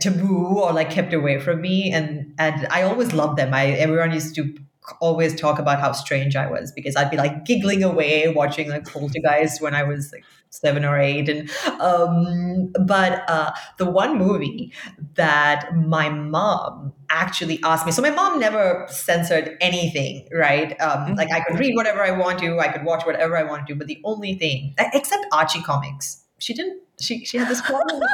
[0.00, 3.54] taboo or like kept away from me and and i always loved them.
[3.54, 4.54] I everyone used to
[5.00, 8.86] always talk about how strange I was because I'd be like giggling away watching like
[8.86, 11.28] Poltergeist when I was like seven or eight.
[11.28, 11.50] And
[11.80, 14.72] um but uh the one movie
[15.14, 20.80] that my mom actually asked me so my mom never censored anything right?
[20.80, 21.14] Um mm-hmm.
[21.14, 23.74] like i could read whatever i want to i could watch whatever i want to
[23.74, 28.02] but the only thing except archie comics she didn't she she had this problem.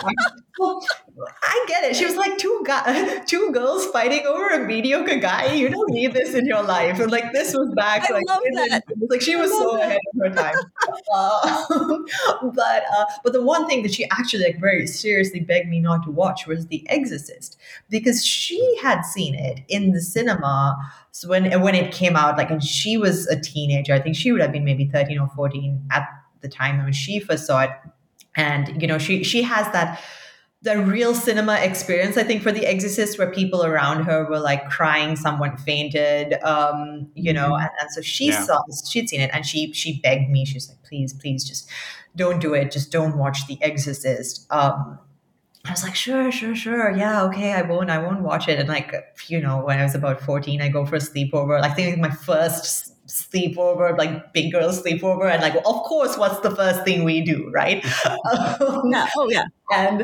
[1.43, 1.97] I get it.
[1.97, 5.53] She was like two guy, two girls fighting over a mediocre guy.
[5.55, 7.01] You don't need this in your life.
[7.01, 8.09] And like this was back.
[8.11, 8.85] I like, love that.
[9.09, 9.83] like she was so that.
[9.83, 10.55] ahead of her time.
[11.15, 11.99] uh,
[12.55, 16.05] but uh, but the one thing that she actually like very seriously begged me not
[16.05, 17.57] to watch was The Exorcist
[17.89, 20.77] because she had seen it in the cinema.
[21.11, 23.95] So when when it came out, like, and she was a teenager.
[23.95, 26.07] I think she would have been maybe thirteen or fourteen at
[26.41, 27.71] the time when she first saw it
[28.37, 30.01] and you know she she has that
[30.63, 34.69] the real cinema experience i think for the exorcist where people around her were like
[34.69, 37.63] crying someone fainted um you know mm-hmm.
[37.63, 38.43] and, and so she yeah.
[38.43, 41.69] saw she'd seen it and she she begged me she's like please please just
[42.15, 44.99] don't do it just don't watch the exorcist um
[45.65, 46.97] I was like, sure, sure, sure.
[46.97, 48.59] Yeah, okay, I won't, I won't watch it.
[48.59, 48.95] And like,
[49.27, 51.61] you know, when I was about 14, I go for a sleepover.
[51.61, 56.41] I think my first sleepover, like big girl sleepover, and like, well, of course, what's
[56.41, 57.85] the first thing we do, right?
[58.07, 59.07] um, yeah.
[59.17, 59.45] Oh yeah.
[59.73, 60.03] And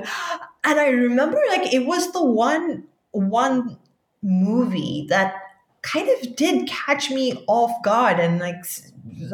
[0.65, 3.77] and I remember like it was the one one
[4.23, 5.35] movie that
[5.83, 8.65] kind of did catch me off guard, and like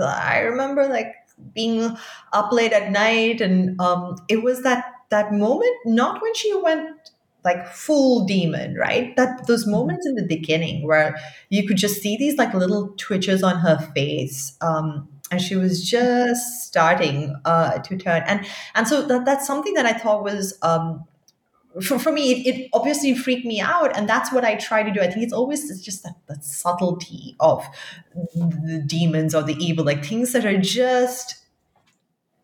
[0.00, 1.14] I remember like
[1.54, 1.96] being
[2.32, 7.10] up late at night, and um, it was that that moment, not when she went
[7.44, 9.14] like full demon, right?
[9.16, 9.72] That those mm-hmm.
[9.72, 13.78] moments in the beginning where you could just see these like little twitches on her
[13.94, 14.56] face.
[14.60, 19.74] Um, and she was just starting uh, to turn, and and so that that's something
[19.74, 21.04] that I thought was um,
[21.82, 23.96] for, for me, it, it, obviously freaked me out.
[23.96, 25.00] And that's what I try to do.
[25.00, 27.64] I think it's always it's just that, that subtlety of
[28.34, 31.36] the demons or the evil, like things that are just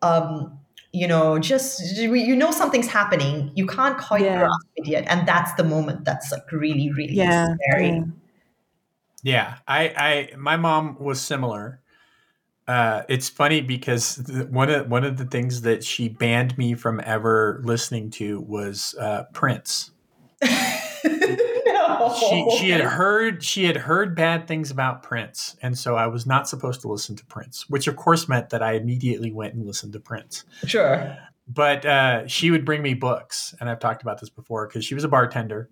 [0.01, 0.59] um,
[0.95, 3.51] you know, just you know something's happening.
[3.53, 4.39] You can't quite yeah.
[4.39, 7.47] grasp it yet, and that's the moment that's like really, really yeah.
[7.69, 8.01] scary.
[9.21, 11.81] Yeah, I, I, my mom was similar.
[12.67, 14.17] Uh, it's funny because
[14.49, 18.95] one of one of the things that she banned me from ever listening to was
[18.99, 19.91] uh, Prince.
[22.19, 26.25] She she had heard she had heard bad things about Prince, and so I was
[26.25, 29.65] not supposed to listen to Prince, which of course meant that I immediately went and
[29.65, 30.43] listened to Prince.
[30.65, 31.17] Sure.
[31.47, 34.95] But uh, she would bring me books, and I've talked about this before because she
[34.95, 35.69] was a bartender,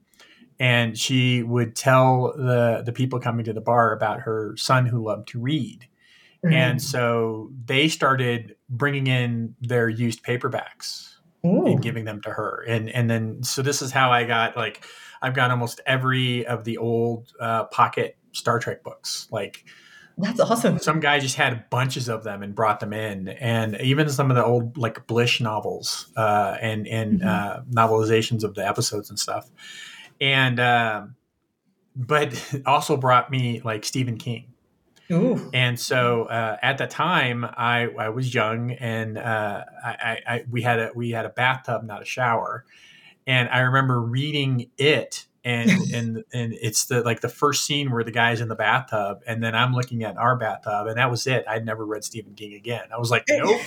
[0.59, 5.03] and she would tell the the people coming to the bar about her son who
[5.03, 5.87] loved to read.
[6.45, 6.53] Mm-hmm.
[6.53, 11.12] And so they started bringing in their used paperbacks
[11.45, 11.65] Ooh.
[11.65, 12.63] and giving them to her.
[12.67, 14.85] And and then so this is how I got like
[15.21, 19.27] I've got almost every of the old uh, pocket Star Trek books.
[19.31, 19.65] Like
[20.17, 20.77] that's awesome.
[20.79, 24.37] Some guy just had bunches of them and brought them in, and even some of
[24.37, 27.27] the old like Blish novels uh, and and mm-hmm.
[27.27, 29.49] uh, novelizations of the episodes and stuff.
[30.21, 31.03] And uh,
[31.95, 34.52] but also brought me like Stephen King.
[35.13, 35.49] Ooh.
[35.53, 40.61] And so uh, at the time, I, I was young, and uh, I, I, we
[40.61, 42.65] had a we had a bathtub, not a shower,
[43.27, 48.03] and I remember reading it and and and it's the like the first scene where
[48.03, 51.27] the guy's in the bathtub and then I'm looking at our bathtub and that was
[51.27, 51.45] it.
[51.47, 52.85] I'd never read Stephen King again.
[52.93, 53.61] I was like, nope,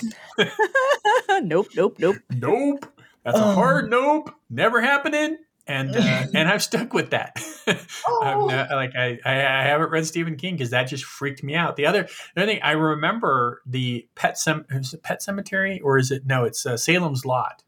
[1.41, 2.85] nope, nope, nope, nope.
[3.23, 3.89] That's a hard um.
[3.89, 4.31] nope.
[4.49, 5.37] Never happening.
[5.67, 7.37] And uh, and I've stuck with that.
[8.07, 8.47] oh.
[8.49, 11.75] not, like I, I haven't read Stephen King because that just freaked me out.
[11.75, 15.97] The other the other thing I remember the Pet Sem- is it Pet Sematary or
[15.97, 16.45] is it no?
[16.45, 17.63] It's uh, Salem's Lot.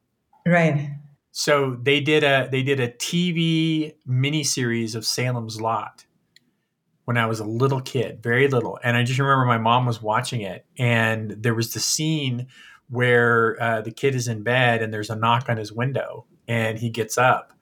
[0.45, 0.89] Right
[1.31, 6.05] so they did a they did a TV miniseries of Salem's Lot
[7.05, 10.01] when I was a little kid, very little, and I just remember my mom was
[10.01, 12.47] watching it, and there was the scene
[12.89, 16.77] where uh, the kid is in bed and there's a knock on his window, and
[16.77, 17.53] he gets up,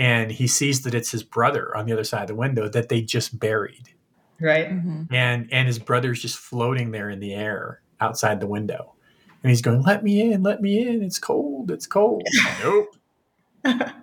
[0.00, 2.88] and he sees that it's his brother on the other side of the window that
[2.88, 3.90] they just buried,
[4.40, 5.14] right, mm-hmm.
[5.14, 8.94] and and his brother's just floating there in the air outside the window.
[9.42, 11.02] And he's going, "Let me in, let me in.
[11.02, 11.70] It's cold.
[11.70, 12.22] It's cold."
[12.64, 12.96] nope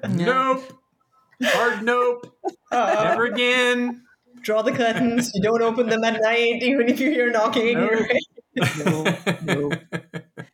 [0.10, 0.74] nope.
[1.44, 2.36] Hard nope.
[2.72, 4.04] Uh, Never again.
[4.42, 5.32] Draw the curtains.
[5.34, 7.80] You don't open them at night, even if you hear knocking.
[7.80, 8.08] Nope.
[8.86, 9.72] no, no.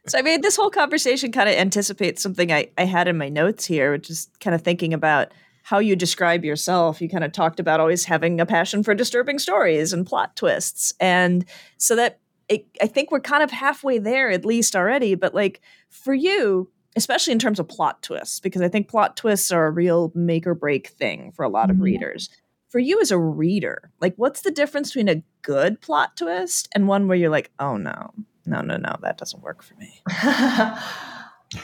[0.07, 3.29] So I mean, this whole conversation kind of anticipates something I, I had in my
[3.29, 7.01] notes here, which is kind of thinking about how you describe yourself.
[7.01, 10.93] You kind of talked about always having a passion for disturbing stories and plot twists.
[10.99, 11.45] And
[11.77, 15.15] so that it, I think we're kind of halfway there at least already.
[15.15, 19.53] But like for you, especially in terms of plot twists, because I think plot twists
[19.53, 21.83] are a real make or break thing for a lot of mm-hmm.
[21.83, 22.29] readers.
[22.67, 26.87] for you as a reader, like what's the difference between a good plot twist and
[26.87, 28.11] one where you're like, oh no,
[28.45, 30.01] no, no, no, that doesn't work for me?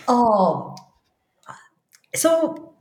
[0.08, 0.76] oh,
[2.16, 2.74] so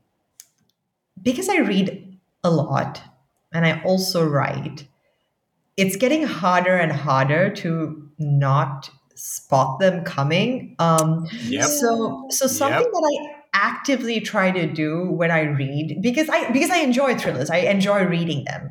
[1.22, 3.02] because I read a lot
[3.52, 4.86] and I also write,
[5.76, 10.76] it's getting harder and harder to not spot them coming.
[10.78, 11.64] Um, yep.
[11.64, 12.92] So, so something yep.
[12.92, 17.50] that I actively try to do when I read because I because I enjoy thrillers.
[17.50, 18.70] I enjoy reading them.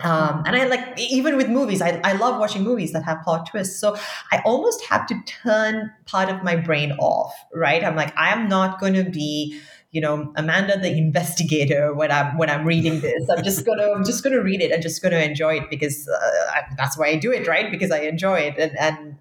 [0.00, 3.48] Um, and I like even with movies, I, I love watching movies that have plot
[3.50, 3.80] twists.
[3.80, 3.96] So
[4.30, 7.82] I almost have to turn part of my brain off, right?
[7.82, 12.38] I'm like, I am not going to be, you know, Amanda the investigator when I'm
[12.38, 13.28] when I'm reading this.
[13.28, 16.50] I'm just gonna I'm just gonna read it and just gonna enjoy it because uh,
[16.52, 17.68] I, that's why I do it, right?
[17.68, 19.16] Because I enjoy it and and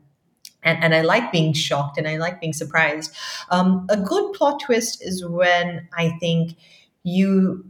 [0.63, 3.15] and, and I like being shocked and I like being surprised.
[3.49, 6.55] Um, a good plot twist is when I think
[7.03, 7.63] you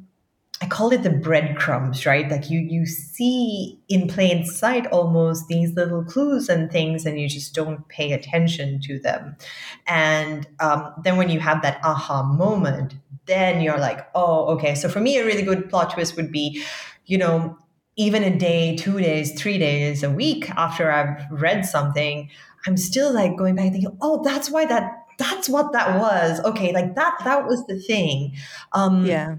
[0.60, 2.30] I call it the breadcrumbs, right?
[2.30, 7.30] Like you you see in plain sight almost these little clues and things, and you
[7.30, 9.36] just don't pay attention to them.
[9.86, 12.96] And um, then when you have that aha moment,
[13.28, 14.74] then you're like, oh, okay.
[14.74, 16.64] So for me, a really good plot twist would be,
[17.06, 17.58] you know,
[17.96, 22.30] even a day, two days, three days, a week after I've read something,
[22.66, 26.40] I'm still like going back and thinking, oh, that's why that that's what that was.
[26.46, 28.36] Okay, like that that was the thing.
[28.72, 29.36] Um yeah.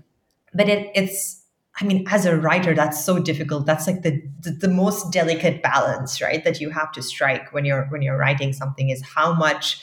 [0.59, 1.42] But it it's
[1.81, 3.64] I mean, as a writer, that's so difficult.
[3.64, 6.42] That's like the, the, the most delicate balance, right?
[6.42, 9.81] That you have to strike when you're when you're writing something is how much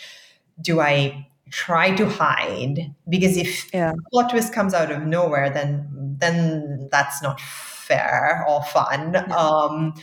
[0.61, 2.93] do I try to hide?
[3.07, 3.93] Because if yeah.
[4.11, 5.87] plot twist comes out of nowhere, then
[6.19, 9.13] then that's not fair or fun.
[9.13, 9.35] Yeah.
[9.35, 9.93] Um,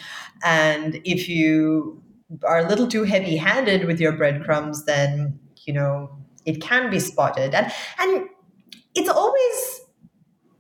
[0.43, 2.03] and if you
[2.45, 6.11] are a little too heavy handed with your breadcrumbs, then, you know,
[6.47, 7.55] it can be spotted.
[7.55, 8.29] And, and
[8.95, 9.82] it's always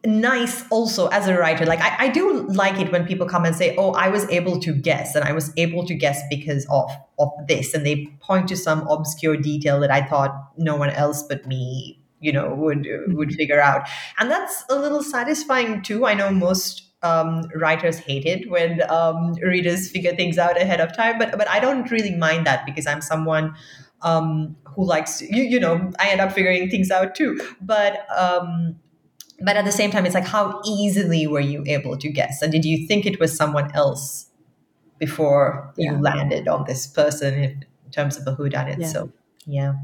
[0.04, 3.54] nice also as a writer like I, I do like it when people come and
[3.54, 6.90] say oh i was able to guess and i was able to guess because of
[7.20, 11.22] of this and they point to some obscure detail that i thought no one else
[11.22, 13.36] but me you know would would mm-hmm.
[13.36, 13.88] figure out
[14.18, 19.34] and that's a little satisfying too i know most um, writers hate it when um,
[19.34, 21.18] readers figure things out ahead of time.
[21.18, 23.54] But but I don't really mind that because I'm someone
[24.02, 27.40] um, who likes you, you know I end up figuring things out too.
[27.60, 28.76] But um,
[29.44, 32.52] but at the same time, it's like how easily were you able to guess, and
[32.52, 34.26] did you think it was someone else
[34.98, 35.92] before yeah.
[35.92, 38.78] you landed on this person in terms of a whodunit?
[38.78, 38.86] Yeah.
[38.86, 39.12] So
[39.46, 39.74] yeah,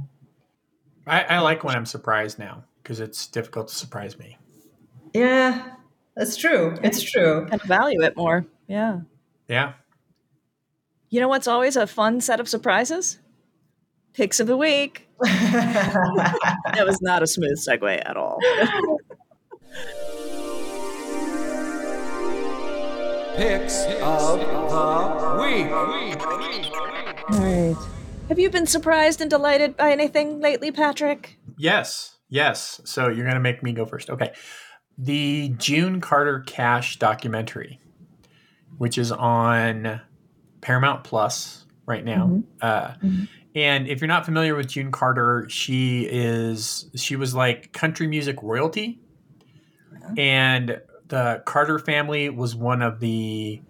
[1.07, 4.38] I, I like when I'm surprised now because it's difficult to surprise me.
[5.14, 5.75] Yeah,
[6.16, 6.77] that's true.
[6.83, 7.47] It's true.
[7.51, 8.47] And value it more.
[8.66, 9.01] Yeah.
[9.49, 9.75] Yeah.
[11.11, 13.18] You know what's always a fun set of surprises?
[14.12, 15.09] Picks of the week.
[15.21, 18.38] that was not a smooth segue at all.
[23.38, 25.70] Picks of the week.
[27.31, 27.77] All right.
[28.29, 31.38] Have you been surprised and delighted by anything lately, Patrick?
[31.57, 32.16] Yes.
[32.29, 32.81] Yes.
[32.85, 34.11] So you're going to make me go first.
[34.11, 34.33] Okay
[34.98, 37.79] the June Carter Cash documentary,
[38.77, 40.01] which is on
[40.61, 42.27] Paramount Plus right now.
[42.27, 42.40] Mm-hmm.
[42.61, 43.24] Uh, mm-hmm.
[43.55, 48.42] And if you're not familiar with June Carter, she is she was like country music
[48.42, 49.01] royalty,
[49.92, 50.22] yeah.
[50.22, 53.61] and the Carter family was one of the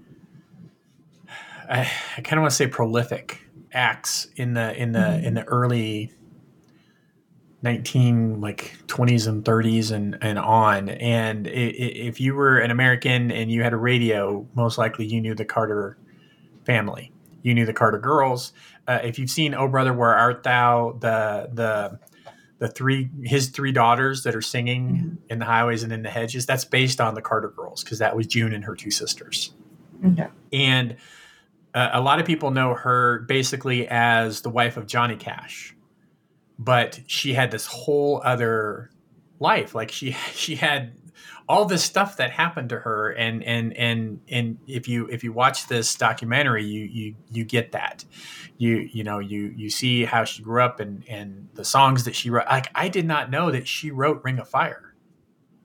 [1.68, 5.24] I, I kind of want to say prolific acts in the in the mm-hmm.
[5.24, 6.12] in the early
[7.62, 10.88] 19 like 20s and 30s and and on.
[10.88, 15.34] And if you were an american and you had a radio most likely you knew
[15.34, 15.98] the carter
[16.64, 17.12] family.
[17.42, 18.52] You knew the carter girls.
[18.86, 21.98] Uh, if you've seen oh brother where art thou the the
[22.58, 25.16] the three his three daughters that are singing mm-hmm.
[25.30, 28.16] in the highways and in the hedges that's based on the carter girls because that
[28.16, 29.54] was june and her two sisters
[30.04, 30.28] okay.
[30.52, 30.96] and
[31.74, 35.74] uh, a lot of people know her basically as the wife of johnny cash
[36.58, 38.90] but she had this whole other
[39.38, 40.92] life like she she had
[41.48, 45.32] all this stuff that happened to her and and and and if you if you
[45.32, 48.04] watch this documentary you you you get that.
[48.58, 52.14] You you know you you see how she grew up and and the songs that
[52.14, 52.46] she wrote.
[52.46, 54.94] Like i did not know that she wrote ring of fire.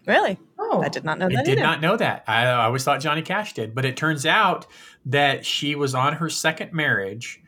[0.05, 0.37] Really?
[0.59, 0.81] Oh.
[0.81, 1.61] I did not know that i did either.
[1.61, 2.23] not know that.
[2.27, 4.67] I, I always thought johnny cash did but it turns out
[5.05, 7.42] that she was on her second marriage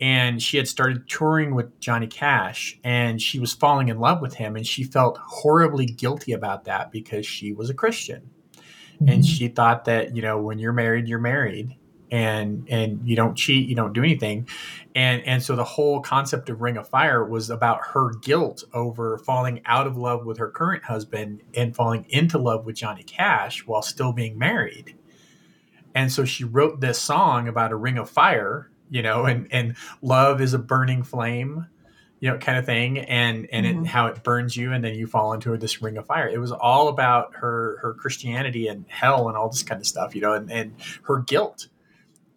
[0.00, 4.34] and she had started touring with Johnny Cash and she was falling in love with
[4.34, 8.30] him and she felt horribly guilty about that because she was a Christian.
[8.94, 9.08] Mm-hmm.
[9.08, 11.76] And she thought that, you know, when you're married, you're married
[12.10, 14.48] and and you don't cheat, you don't do anything.
[14.94, 19.18] And and so the whole concept of Ring of Fire was about her guilt over
[19.18, 23.66] falling out of love with her current husband and falling into love with Johnny Cash
[23.66, 24.94] while still being married
[25.94, 29.76] and so she wrote this song about a ring of fire, you know, and and
[30.02, 31.66] love is a burning flame,
[32.20, 33.84] you know, kind of thing, and and mm-hmm.
[33.84, 36.28] it, how it burns you, and then you fall into this ring of fire.
[36.28, 40.14] It was all about her her Christianity and hell and all this kind of stuff,
[40.14, 40.74] you know, and and
[41.04, 41.68] her guilt.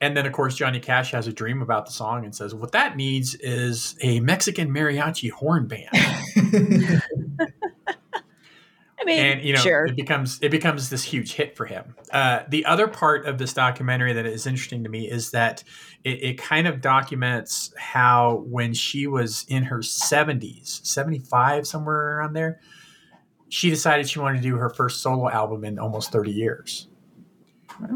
[0.02, 2.72] And then, of course, Johnny Cash has a dream about the song and says, "What
[2.72, 5.90] that needs is a Mexican mariachi horn band."
[9.02, 9.86] I mean, and you know, sure.
[9.86, 11.96] it becomes it becomes this huge hit for him.
[12.12, 15.64] Uh, the other part of this documentary that is interesting to me is that
[16.04, 22.18] it, it kind of documents how when she was in her seventies, seventy five somewhere
[22.18, 22.60] around there,
[23.50, 26.88] she decided she wanted to do her first solo album in almost thirty years.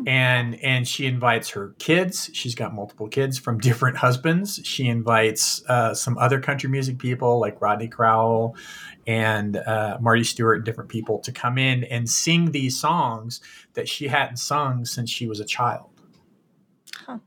[0.07, 2.31] And and she invites her kids.
[2.33, 4.59] She's got multiple kids from different husbands.
[4.63, 8.55] She invites uh, some other country music people like Rodney Crowell
[9.07, 13.41] and uh, Marty Stuart and different people to come in and sing these songs
[13.73, 15.89] that she hadn't sung since she was a child.
[17.05, 17.19] Huh.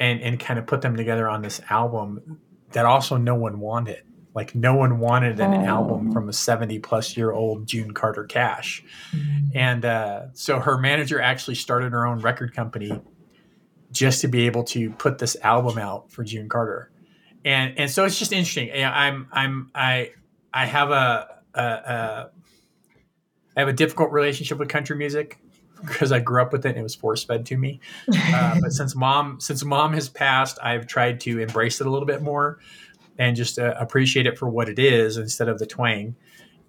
[0.00, 2.40] And and kind of put them together on this album
[2.72, 4.02] that also no one wanted.
[4.34, 5.64] Like no one wanted an oh.
[5.64, 8.84] album from a 70 plus year old June Carter Cash.
[9.12, 9.56] Mm-hmm.
[9.56, 13.00] And uh, so her manager actually started her own record company
[13.90, 16.90] just to be able to put this album out for June Carter.
[17.44, 18.70] And and so it's just interesting.
[18.84, 20.10] I'm I'm I
[20.52, 22.30] I have a, a, a
[23.56, 25.38] I have a difficult relationship with country music
[25.84, 27.80] because I grew up with it and it was force fed to me.
[28.30, 32.06] Uh, but since mom since mom has passed, I've tried to embrace it a little
[32.06, 32.58] bit more
[33.18, 36.14] and just uh, appreciate it for what it is instead of the twang.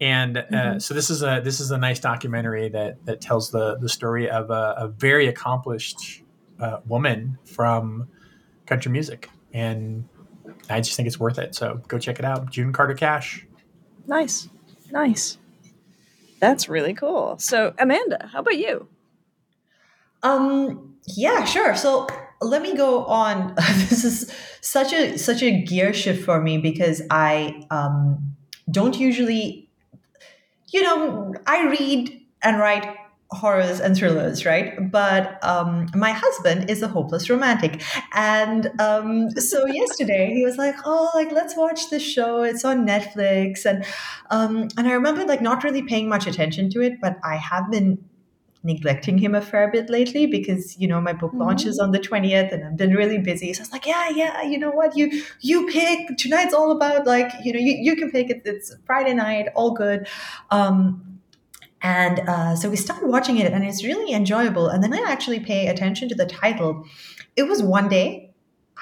[0.02, 0.80] And uh, mm-hmm.
[0.80, 4.30] so this is a this is a nice documentary that that tells the the story
[4.30, 6.24] of a, a very accomplished
[6.60, 8.08] uh, woman from
[8.66, 10.08] country music, and
[10.70, 11.54] I just think it's worth it.
[11.56, 13.46] So go check it out, June Carter Cash.
[14.10, 14.49] Nice.
[14.91, 15.38] Nice.
[16.39, 17.38] That's really cool.
[17.38, 18.88] So, Amanda, how about you?
[20.24, 21.76] Um, yeah, sure.
[21.76, 22.07] So
[22.41, 23.53] let me go on.
[23.57, 28.36] this is such a such a gear shift for me because I um,
[28.72, 29.70] don't usually,
[30.74, 32.88] you know, I read and write
[33.32, 34.92] horrors and thrillers, right?
[34.92, 37.82] But um, my husband is a hopeless romantic,
[38.14, 42.44] and um, so yesterday he was like, "Oh, like let's watch this show.
[42.44, 43.86] It's on Netflix." And
[44.30, 47.70] um, and I remember like not really paying much attention to it, but I have
[47.72, 48.04] been
[48.64, 51.44] neglecting him a fair bit lately because you know my book mm-hmm.
[51.44, 54.42] launches on the 20th and I've been really busy so I was like yeah yeah
[54.42, 58.12] you know what you you pick tonight's all about like you know you, you can
[58.12, 60.10] pick it it's Friday night all good
[60.52, 61.09] um
[61.82, 64.68] and uh, so we started watching it, and it's really enjoyable.
[64.68, 66.86] And then I actually pay attention to the title.
[67.36, 68.32] It was one day,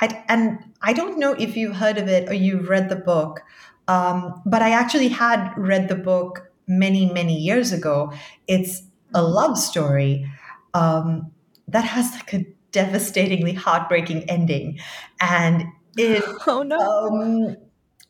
[0.02, 3.42] I'd, and I don't know if you've heard of it or you've read the book,
[3.88, 8.12] um, but I actually had read the book many, many years ago.
[8.48, 8.84] It's
[9.14, 10.30] a love story
[10.74, 11.32] um,
[11.68, 14.80] that has like a devastatingly heartbreaking ending,
[15.22, 15.66] and
[15.98, 16.24] it.
[16.48, 16.78] Oh no.
[16.80, 17.58] Um,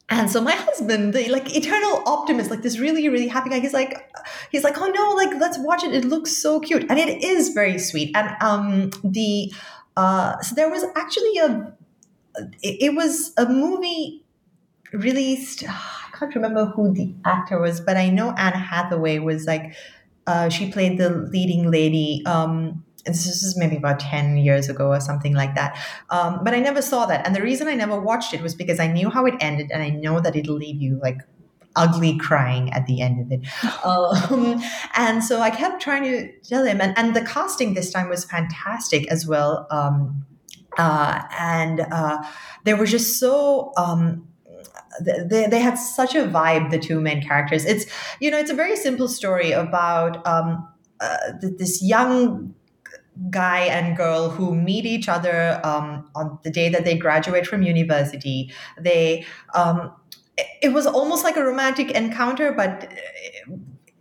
[0.09, 3.73] and so my husband, the like eternal optimist, like this really, really happy guy, he's
[3.73, 4.09] like,
[4.51, 5.93] he's like, oh no, like let's watch it.
[5.93, 8.15] It looks so cute, and it is very sweet.
[8.15, 9.51] And um, the
[9.97, 11.73] uh, so there was actually a,
[12.61, 14.23] it, it was a movie
[14.93, 15.63] released.
[15.67, 19.75] I can't remember who the actor was, but I know Anne Hathaway was like,
[20.25, 22.23] uh, she played the leading lady.
[22.25, 25.77] Um, this is maybe about 10 years ago or something like that.
[26.09, 27.25] Um, but I never saw that.
[27.25, 29.81] And the reason I never watched it was because I knew how it ended and
[29.81, 31.19] I know that it'll leave you like
[31.77, 33.47] ugly crying at the end of it.
[33.83, 34.61] Um,
[34.95, 38.25] and so I kept trying to tell him, and, and the casting this time was
[38.25, 39.65] fantastic as well.
[39.71, 40.25] Um,
[40.77, 42.17] uh, and uh,
[42.65, 43.71] they were just so.
[43.77, 44.27] Um,
[44.99, 47.65] they, they had such a vibe, the two main characters.
[47.65, 47.85] It's,
[48.19, 50.67] you know, it's a very simple story about um,
[50.99, 52.55] uh, this young
[53.29, 57.63] guy and girl who meet each other um, on the day that they graduate from
[57.63, 58.51] university.
[58.79, 59.91] They um,
[60.61, 62.91] it was almost like a romantic encounter, but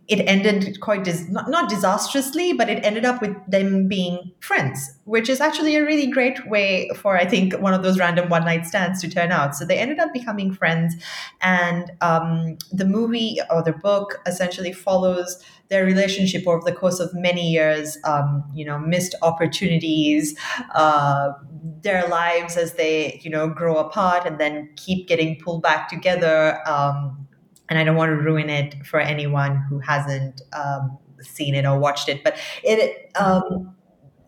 [0.07, 4.91] it ended quite dis- not, not disastrously, but it ended up with them being friends,
[5.03, 8.45] which is actually a really great way for I think one of those random one
[8.45, 9.55] night stands to turn out.
[9.55, 10.95] So they ended up becoming friends,
[11.41, 17.13] and um, the movie or the book essentially follows their relationship over the course of
[17.13, 17.97] many years.
[18.05, 20.37] Um, you know, missed opportunities,
[20.73, 21.33] uh,
[21.81, 26.59] their lives as they you know grow apart and then keep getting pulled back together.
[26.65, 27.26] Um,
[27.69, 31.79] and I don't want to ruin it for anyone who hasn't um, seen it or
[31.79, 32.23] watched it.
[32.23, 33.75] But it um,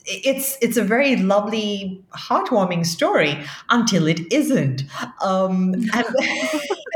[0.05, 3.37] it's it's a very lovely, heartwarming story
[3.69, 4.83] until it isn't.
[5.21, 6.05] Um, and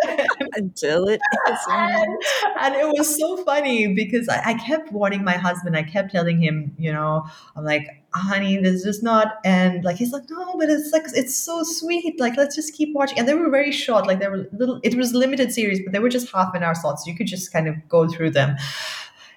[0.55, 1.69] until it isn't.
[1.69, 2.21] And,
[2.59, 5.77] and, it was so funny because I, I kept warning my husband.
[5.77, 7.25] I kept telling him, you know,
[7.55, 9.35] I'm like, honey, this is not.
[9.43, 12.19] And like he's like, no, but it's like it's so sweet.
[12.19, 13.19] Like let's just keep watching.
[13.19, 14.07] And they were very short.
[14.07, 14.79] Like they were little.
[14.83, 17.05] It was limited series, but they were just half an hour slots.
[17.05, 18.55] So you could just kind of go through them.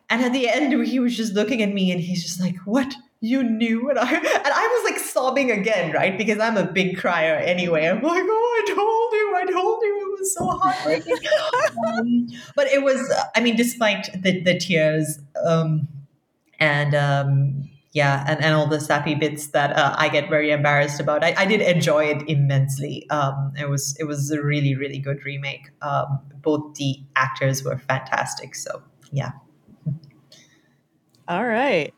[0.08, 2.94] And at the end, he was just looking at me, and he's just like, "What?
[3.20, 6.16] You knew and I and I was like sobbing again, right?
[6.16, 7.86] Because I'm a big crier anyway.
[7.86, 11.16] I'm like, oh, I told you, I told you, it was so heartbreaking.
[11.86, 15.88] um, but it was, I mean, despite the the tears, um,
[16.58, 21.00] and um, yeah, and, and all the sappy bits that uh, I get very embarrassed
[21.00, 21.24] about.
[21.24, 23.08] I, I did enjoy it immensely.
[23.08, 25.70] Um, it was it was a really really good remake.
[25.80, 28.54] Um, both the actors were fantastic.
[28.54, 29.30] So yeah.
[31.28, 31.92] All right.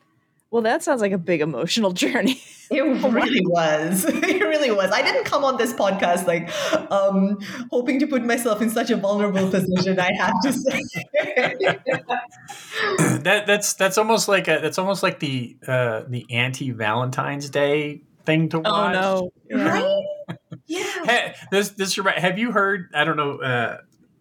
[0.51, 2.41] Well, that sounds like a big emotional journey.
[2.71, 4.05] It really was.
[4.29, 4.91] It really was.
[4.91, 6.51] I didn't come on this podcast like
[6.91, 7.39] um,
[7.71, 9.99] hoping to put myself in such a vulnerable position.
[9.99, 10.83] I have to say
[13.23, 18.03] that that's that's almost like a that's almost like the uh, the anti Valentine's Day
[18.25, 18.97] thing to watch.
[18.97, 19.65] Oh no!
[19.65, 20.37] Right?
[20.67, 21.05] Yeah.
[21.05, 22.91] Hey, this this have you heard?
[22.95, 23.41] I don't know.
[23.41, 23.79] Uh,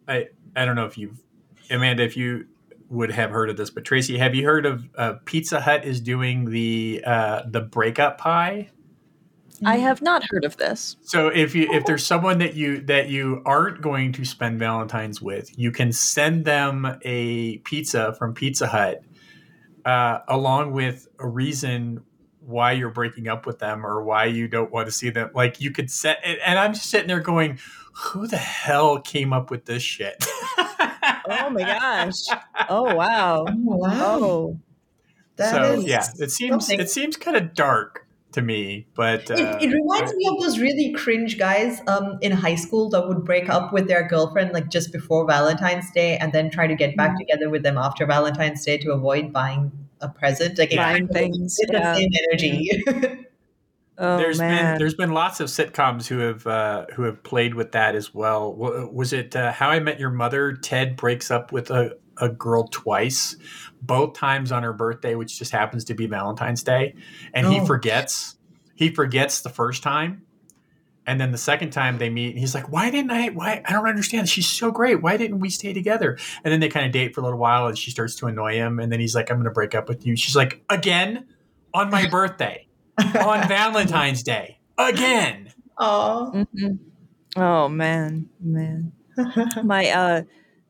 [0.08, 1.20] I I don't know if you've
[1.70, 2.04] Amanda.
[2.04, 2.48] If you
[2.90, 6.00] would have heard of this, but Tracy, have you heard of uh, Pizza Hut is
[6.00, 8.70] doing the uh, the breakup pie?
[9.66, 10.98] I have not heard of this.
[11.02, 15.22] So if you if there's someone that you that you aren't going to spend Valentine's
[15.22, 19.02] with, you can send them a pizza from Pizza Hut,
[19.86, 22.04] uh, along with a reason
[22.40, 25.32] why you're breaking up with them or why you don't want to see them.
[25.34, 27.60] Like you could set, and I'm just sitting there going,
[27.94, 30.24] "Who the hell came up with this shit?"
[31.30, 32.38] oh my gosh!
[32.70, 33.46] Oh wow!
[33.48, 34.20] Oh wow!
[34.20, 34.60] Oh,
[35.38, 36.80] so yeah, it seems something.
[36.80, 40.60] it seems kind of dark to me, but uh, it, it, reminds me of those
[40.60, 44.70] really cringe guys um, in high school that would break up with their girlfriend like
[44.70, 47.20] just before Valentine's Day and then try to get back mm-hmm.
[47.20, 49.72] together with them after Valentine's Day to avoid buying
[50.02, 50.58] a present.
[50.58, 51.94] Like buying things, it's yeah.
[51.94, 53.26] the same energy.
[54.00, 54.74] Oh, there's man.
[54.74, 58.14] been there's been lots of sitcoms who have uh, who have played with that as
[58.14, 58.54] well.
[58.54, 60.54] Was it uh, How I Met Your Mother?
[60.54, 63.36] Ted breaks up with a, a girl twice,
[63.82, 66.94] both times on her birthday, which just happens to be Valentine's Day,
[67.34, 67.50] and oh.
[67.50, 68.36] he forgets.
[68.76, 70.22] He forgets the first time,
[71.08, 73.30] and then the second time they meet, and he's like, "Why didn't I?
[73.30, 74.30] Why I don't understand.
[74.30, 75.02] She's so great.
[75.02, 77.66] Why didn't we stay together?" And then they kind of date for a little while,
[77.66, 79.90] and she starts to annoy him, and then he's like, "I'm going to break up
[79.90, 81.26] with you." She's like, "Again
[81.74, 82.67] on my birthday."
[82.98, 85.50] On Valentine's Day again.
[85.78, 87.40] Oh, mm-hmm.
[87.40, 88.92] oh man, man.
[89.64, 90.22] My uh,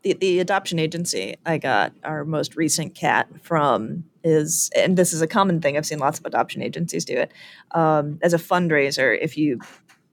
[0.04, 5.22] the the adoption agency I got our most recent cat from is, and this is
[5.22, 5.78] a common thing.
[5.78, 7.32] I've seen lots of adoption agencies do it
[7.72, 9.18] um, as a fundraiser.
[9.20, 9.60] If you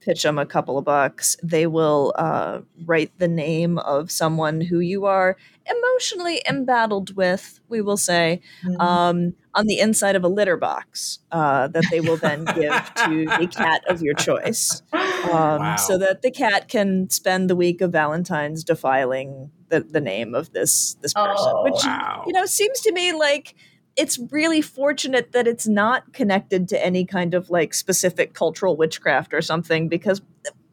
[0.05, 4.81] pitch them a couple of bucks, they will uh, write the name of someone who
[4.81, 5.37] you are
[5.67, 8.81] emotionally embattled with, we will say, mm-hmm.
[8.81, 13.25] um, on the inside of a litter box uh, that they will then give to
[13.39, 14.83] the cat of your choice.
[14.93, 15.77] Um, wow.
[15.77, 20.53] So that the cat can spend the week of Valentine's defiling the, the name of
[20.53, 22.25] this this person, oh, which wow.
[22.27, 23.55] you know seems to me like
[23.97, 29.33] it's really fortunate that it's not connected to any kind of like specific cultural witchcraft
[29.33, 30.21] or something because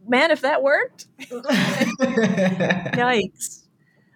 [0.08, 1.06] man if that worked
[2.98, 3.68] yikes.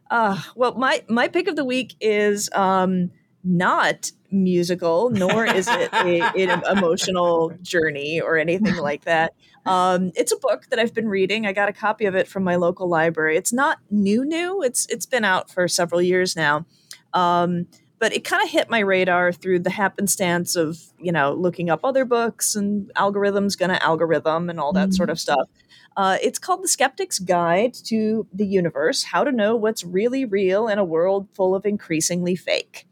[0.09, 3.11] Uh, well my my pick of the week is um,
[3.43, 9.33] not musical nor is it a, an emotional journey or anything like that.
[9.65, 11.45] Um, it's a book that i've been reading.
[11.45, 13.37] I got a copy of it from my local library.
[13.37, 14.63] It's not new new.
[14.63, 16.65] It's it's been out for several years now.
[17.13, 17.67] Um,
[17.99, 21.81] but it kind of hit my radar through the happenstance of you know looking up
[21.83, 24.95] other books and algorithms gonna algorithm and all that mm-hmm.
[24.95, 25.49] sort of stuff.
[25.97, 30.67] Uh, it's called the skeptic's guide to the universe how to know what's really real
[30.67, 32.85] in a world full of increasingly fake.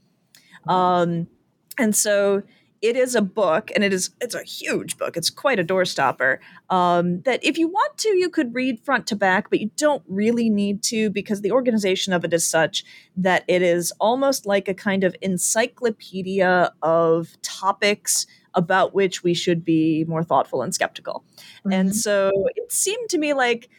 [0.68, 1.28] Um,
[1.78, 2.44] and so
[2.84, 6.38] it is a book and it is it's a huge book it's quite a doorstopper
[6.70, 10.04] um, that if you want to you could read front to back but you don't
[10.08, 12.84] really need to because the organization of it is such
[13.16, 19.64] that it is almost like a kind of encyclopedia of topics about which we should
[19.64, 21.24] be more thoughtful and skeptical
[21.60, 21.72] mm-hmm.
[21.72, 23.70] and so it seemed to me like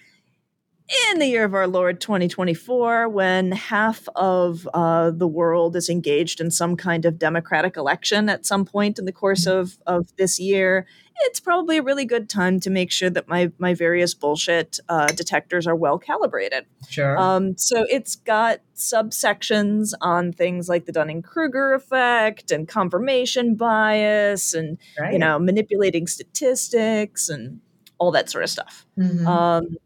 [1.13, 6.41] in the year of our Lord 2024, when half of uh, the world is engaged
[6.41, 10.39] in some kind of democratic election at some point in the course of, of this
[10.39, 10.87] year,
[11.21, 15.07] it's probably a really good time to make sure that my, my various bullshit uh,
[15.07, 16.67] detectors are well calibrated.
[16.89, 17.17] Sure.
[17.19, 24.53] Um, so it's got subsections on things like the Dunning Kruger effect and confirmation bias
[24.53, 25.15] and, right.
[25.15, 27.61] you know, manipulating statistics and
[27.99, 28.85] all that sort of stuff.
[28.99, 29.27] Mm-hmm.
[29.27, 29.77] Um,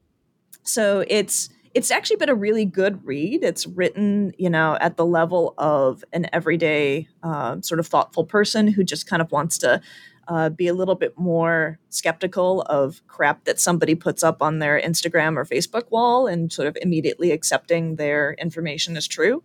[0.68, 3.44] so it's it's actually been a really good read.
[3.44, 8.68] It's written, you know, at the level of an everyday uh, sort of thoughtful person
[8.68, 9.80] who just kind of wants to
[10.28, 14.80] uh, be a little bit more skeptical of crap that somebody puts up on their
[14.80, 19.42] Instagram or Facebook wall and sort of immediately accepting their information as true.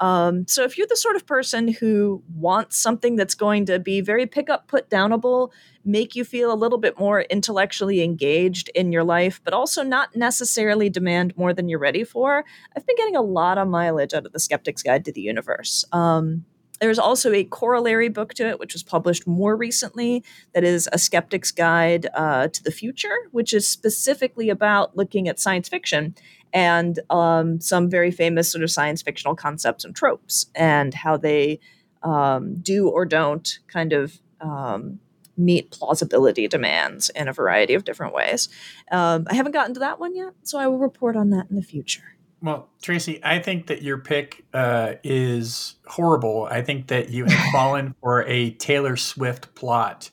[0.00, 4.00] Um, so if you're the sort of person who wants something that's going to be
[4.00, 5.50] very pick up, put downable,
[5.84, 10.14] make you feel a little bit more intellectually engaged in your life, but also not
[10.16, 12.44] necessarily demand more than you're ready for.
[12.76, 15.84] I've been getting a lot of mileage out of the Skeptic's Guide to the Universe.
[15.92, 16.44] Um,
[16.80, 20.98] there's also a corollary book to it, which was published more recently, that is A
[20.98, 26.16] Skeptic's Guide uh, to the Future, which is specifically about looking at science fiction
[26.52, 31.58] and um, some very famous sort of science fictional concepts and tropes and how they
[32.02, 34.98] um, do or don't kind of um,
[35.36, 38.48] meet plausibility demands in a variety of different ways.
[38.90, 41.56] Um, I haven't gotten to that one yet, so I will report on that in
[41.56, 42.16] the future.
[42.42, 46.48] Well, Tracy, I think that your pick uh, is horrible.
[46.50, 50.10] I think that you have fallen for a Taylor Swift plot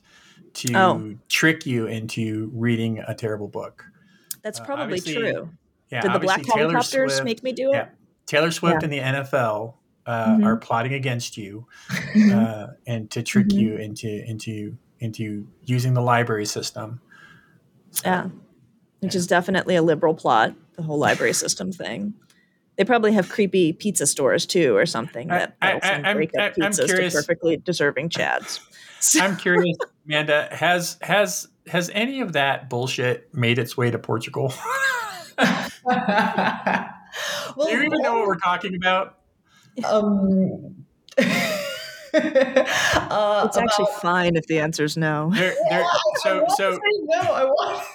[0.54, 1.14] to oh.
[1.28, 3.84] trick you into reading a terrible book.
[4.42, 5.50] That's uh, probably uh, true.
[5.90, 7.74] Yeah, Did the black Taylor helicopters Swift, make me do it?
[7.74, 7.88] Yeah.
[8.26, 8.84] Taylor Swift yeah.
[8.84, 9.74] and the NFL
[10.06, 10.44] uh, mm-hmm.
[10.44, 12.38] are plotting against you mm-hmm.
[12.38, 13.58] uh, and to trick mm-hmm.
[13.58, 17.00] you into into into using the library system.
[17.90, 18.28] So, yeah,
[19.00, 19.18] which yeah.
[19.18, 20.54] is definitely a liberal plot.
[20.76, 22.14] The whole library system thing.
[22.76, 26.86] They probably have creepy pizza stores too, or something that I, I, break up pizzas
[26.86, 28.60] to perfectly deserving Chads.
[29.20, 29.76] I'm curious,
[30.06, 30.48] Amanda.
[30.50, 34.54] Has has has any of that bullshit made its way to Portugal?
[35.84, 39.18] well, Do you even know what we're talking about?
[39.84, 40.84] Um,
[41.18, 41.24] uh,
[43.46, 45.30] it's actually about, fine if the answer is no.
[45.34, 45.84] They're, they're,
[46.22, 47.86] so, so no, I want.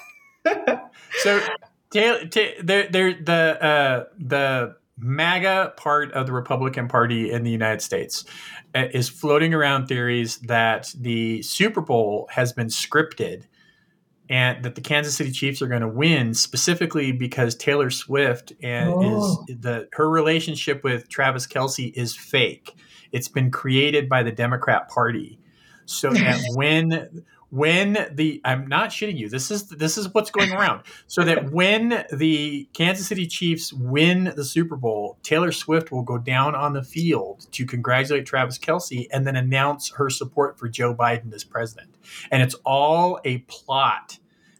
[1.20, 1.42] so,
[1.92, 8.26] they're, they're, the uh, the MAGA part of the Republican Party in the United States
[8.74, 13.44] uh, is floating around theories that the Super Bowl has been scripted
[14.30, 18.90] and that the Kansas City Chiefs are going to win specifically because Taylor Swift and
[18.90, 19.46] oh.
[19.48, 22.76] is the her relationship with Travis Kelce is fake.
[23.12, 25.40] It's been created by the Democrat Party,
[25.86, 29.30] so that when when the I'm not shitting you.
[29.30, 30.84] This is this is what's going around.
[31.08, 36.18] So that when the Kansas City Chiefs win the Super Bowl, Taylor Swift will go
[36.18, 40.94] down on the field to congratulate Travis Kelce and then announce her support for Joe
[40.94, 41.96] Biden as president.
[42.32, 44.20] And it's all a plot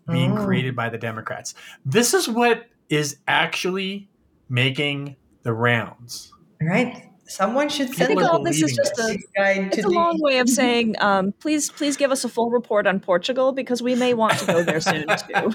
[0.10, 0.46] being oh.
[0.46, 1.56] created by the Democrats.
[1.86, 4.10] This is what is actually
[4.50, 6.32] making the rounds.
[6.62, 7.10] Right.
[7.28, 8.04] Someone should send.
[8.04, 11.72] I think all this is just a, it's a long way of saying, um, please,
[11.72, 14.80] please give us a full report on Portugal because we may want to go there
[14.80, 15.50] soon too.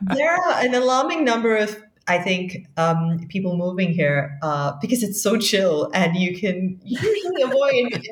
[0.00, 5.22] there are an alarming number of, I think, um, people moving here uh, because it's
[5.22, 8.04] so chill, and you can usually avoid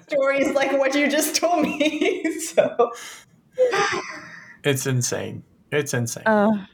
[0.08, 2.24] stories like what you just told me.
[2.40, 2.90] so,
[4.64, 5.42] it's insane.
[5.70, 6.24] It's insane.
[6.24, 6.66] Uh,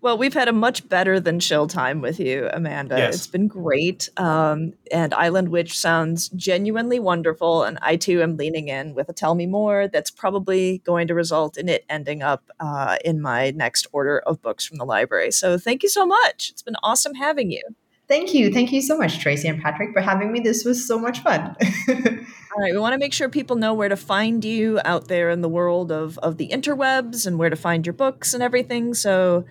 [0.00, 2.96] well, we've had a much better than chill time with you, Amanda.
[2.96, 3.16] Yes.
[3.16, 4.08] It's been great.
[4.16, 7.64] Um, and Island Witch sounds genuinely wonderful.
[7.64, 11.14] And I too am leaning in with a tell me more that's probably going to
[11.14, 15.32] result in it ending up uh, in my next order of books from the library.
[15.32, 16.50] So thank you so much.
[16.50, 17.62] It's been awesome having you.
[18.06, 18.52] Thank you.
[18.52, 20.40] Thank you so much, Tracy and Patrick, for having me.
[20.40, 21.56] This was so much fun.
[21.88, 22.72] All right.
[22.72, 25.48] We want to make sure people know where to find you out there in the
[25.48, 28.94] world of, of the interwebs and where to find your books and everything.
[28.94, 29.44] So,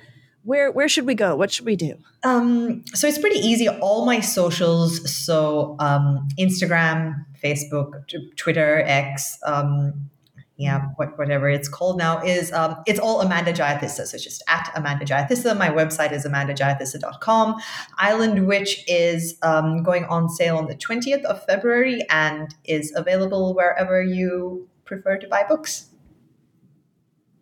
[0.47, 1.35] where where should we go?
[1.35, 1.97] What should we do?
[2.23, 3.67] Um, so it's pretty easy.
[3.67, 7.91] All my socials, so um, Instagram, Facebook,
[8.37, 10.09] Twitter, X, um,
[10.55, 14.07] yeah, what, whatever it's called now, is um, it's all Amanda Jayatissa.
[14.07, 15.57] So it's just at Amanda Jayatissa.
[15.57, 17.55] My website is amandajayatissa.com.
[17.97, 23.53] Island Witch is um, going on sale on the 20th of February and is available
[23.53, 25.89] wherever you prefer to buy books.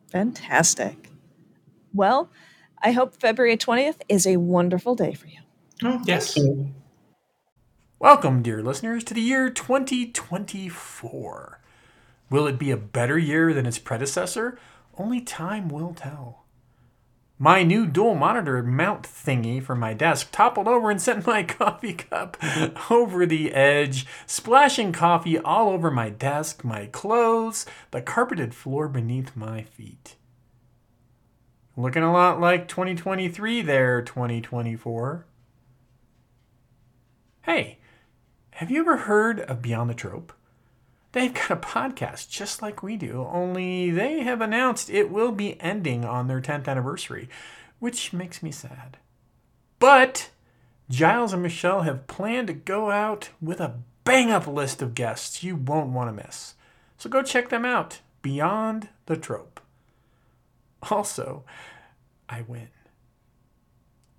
[0.08, 1.12] Fantastic.
[1.93, 2.32] Well,
[2.82, 5.39] I hope February 20th is a wonderful day for you.
[5.84, 6.38] Oh, yes.
[6.38, 6.73] You.
[7.99, 11.61] Welcome, dear listeners, to the year 2024.
[12.30, 14.57] Will it be a better year than its predecessor?
[14.97, 16.43] Only time will tell.
[17.38, 21.93] My new dual monitor mount thingy for my desk toppled over and sent my coffee
[21.93, 22.38] cup
[22.89, 29.36] over the edge, splashing coffee all over my desk, my clothes, the carpeted floor beneath
[29.36, 30.15] my feet.
[31.78, 35.26] Looking a lot like 2023 there, 2024.
[37.41, 37.80] Hey,
[38.51, 40.32] have you ever heard of Beyond the Trope?
[41.11, 45.59] They've got a podcast just like we do, only they have announced it will be
[45.61, 47.28] ending on their 10th anniversary,
[47.80, 48.97] which makes me sad.
[49.78, 50.30] But
[50.89, 55.43] Giles and Michelle have planned to go out with a bang up list of guests
[55.43, 56.55] you won't want to miss.
[56.97, 57.99] So go check them out.
[58.21, 59.55] Beyond the Trope.
[60.92, 61.44] Also,
[62.30, 62.70] I win.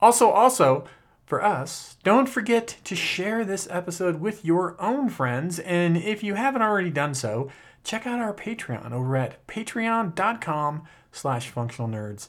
[0.00, 0.84] Also, also,
[1.24, 5.58] for us, don't forget to share this episode with your own friends.
[5.58, 7.50] And if you haven't already done so,
[7.82, 12.28] check out our Patreon over at patreon.com slash functional nerds.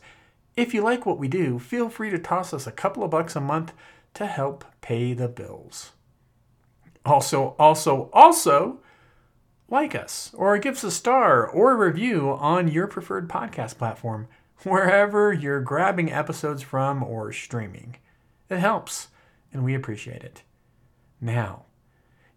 [0.55, 3.35] If you like what we do, feel free to toss us a couple of bucks
[3.35, 3.73] a month
[4.15, 5.91] to help pay the bills.
[7.05, 8.79] Also, also, also,
[9.69, 14.27] like us or give us a star or a review on your preferred podcast platform,
[14.63, 17.97] wherever you're grabbing episodes from or streaming.
[18.49, 19.09] It helps,
[19.51, 20.43] and we appreciate it.
[21.19, 21.65] Now,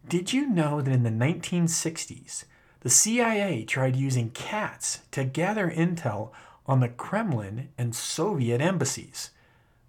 [0.08, 2.44] did you know that in the 1960s,
[2.80, 6.30] the CIA tried using cats to gather intel
[6.66, 9.30] on the Kremlin and Soviet embassies?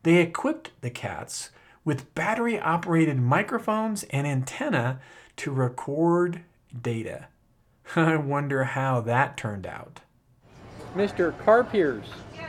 [0.03, 1.51] They equipped the cats
[1.83, 4.99] with battery operated microphones and antenna
[5.37, 6.43] to record
[6.80, 7.28] data.
[7.95, 10.01] I wonder how that turned out.
[10.95, 11.32] Mr.
[11.43, 12.03] Carpiers,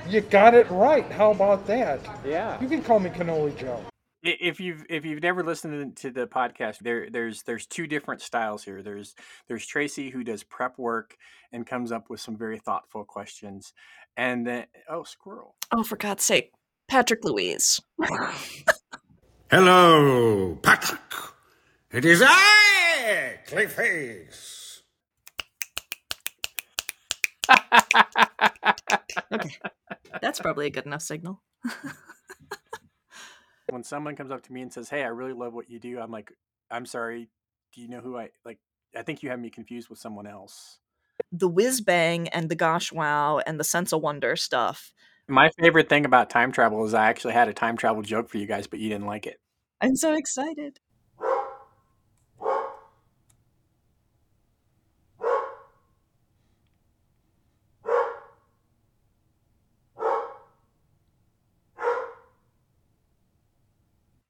[0.08, 1.10] you got it right.
[1.10, 2.00] How about that?
[2.24, 2.60] Yeah.
[2.60, 3.82] You can call me Cannoli Joe.
[4.24, 8.62] If you've if you've never listened to the podcast, there there's there's two different styles
[8.62, 8.80] here.
[8.80, 9.16] There's
[9.48, 11.16] there's Tracy who does prep work
[11.52, 13.72] and comes up with some very thoughtful questions,
[14.16, 15.56] and then oh squirrel.
[15.72, 16.52] Oh, for God's sake,
[16.86, 17.80] Patrick Louise.
[19.50, 21.00] Hello, Patrick.
[21.92, 24.80] It is I, Clayface.
[29.30, 29.56] okay.
[30.22, 31.42] That's probably a good enough signal.
[33.68, 36.00] when someone comes up to me and says, "Hey, I really love what you do,"
[36.00, 36.32] I'm like,
[36.70, 37.28] "I'm sorry.
[37.74, 38.58] Do you know who I like?
[38.96, 40.78] I think you have me confused with someone else."
[41.30, 44.94] The whiz bang and the gosh wow and the sense of wonder stuff.
[45.28, 48.38] My favorite thing about time travel is I actually had a time travel joke for
[48.38, 49.40] you guys, but you didn't like it.
[49.82, 50.80] I'm so excited.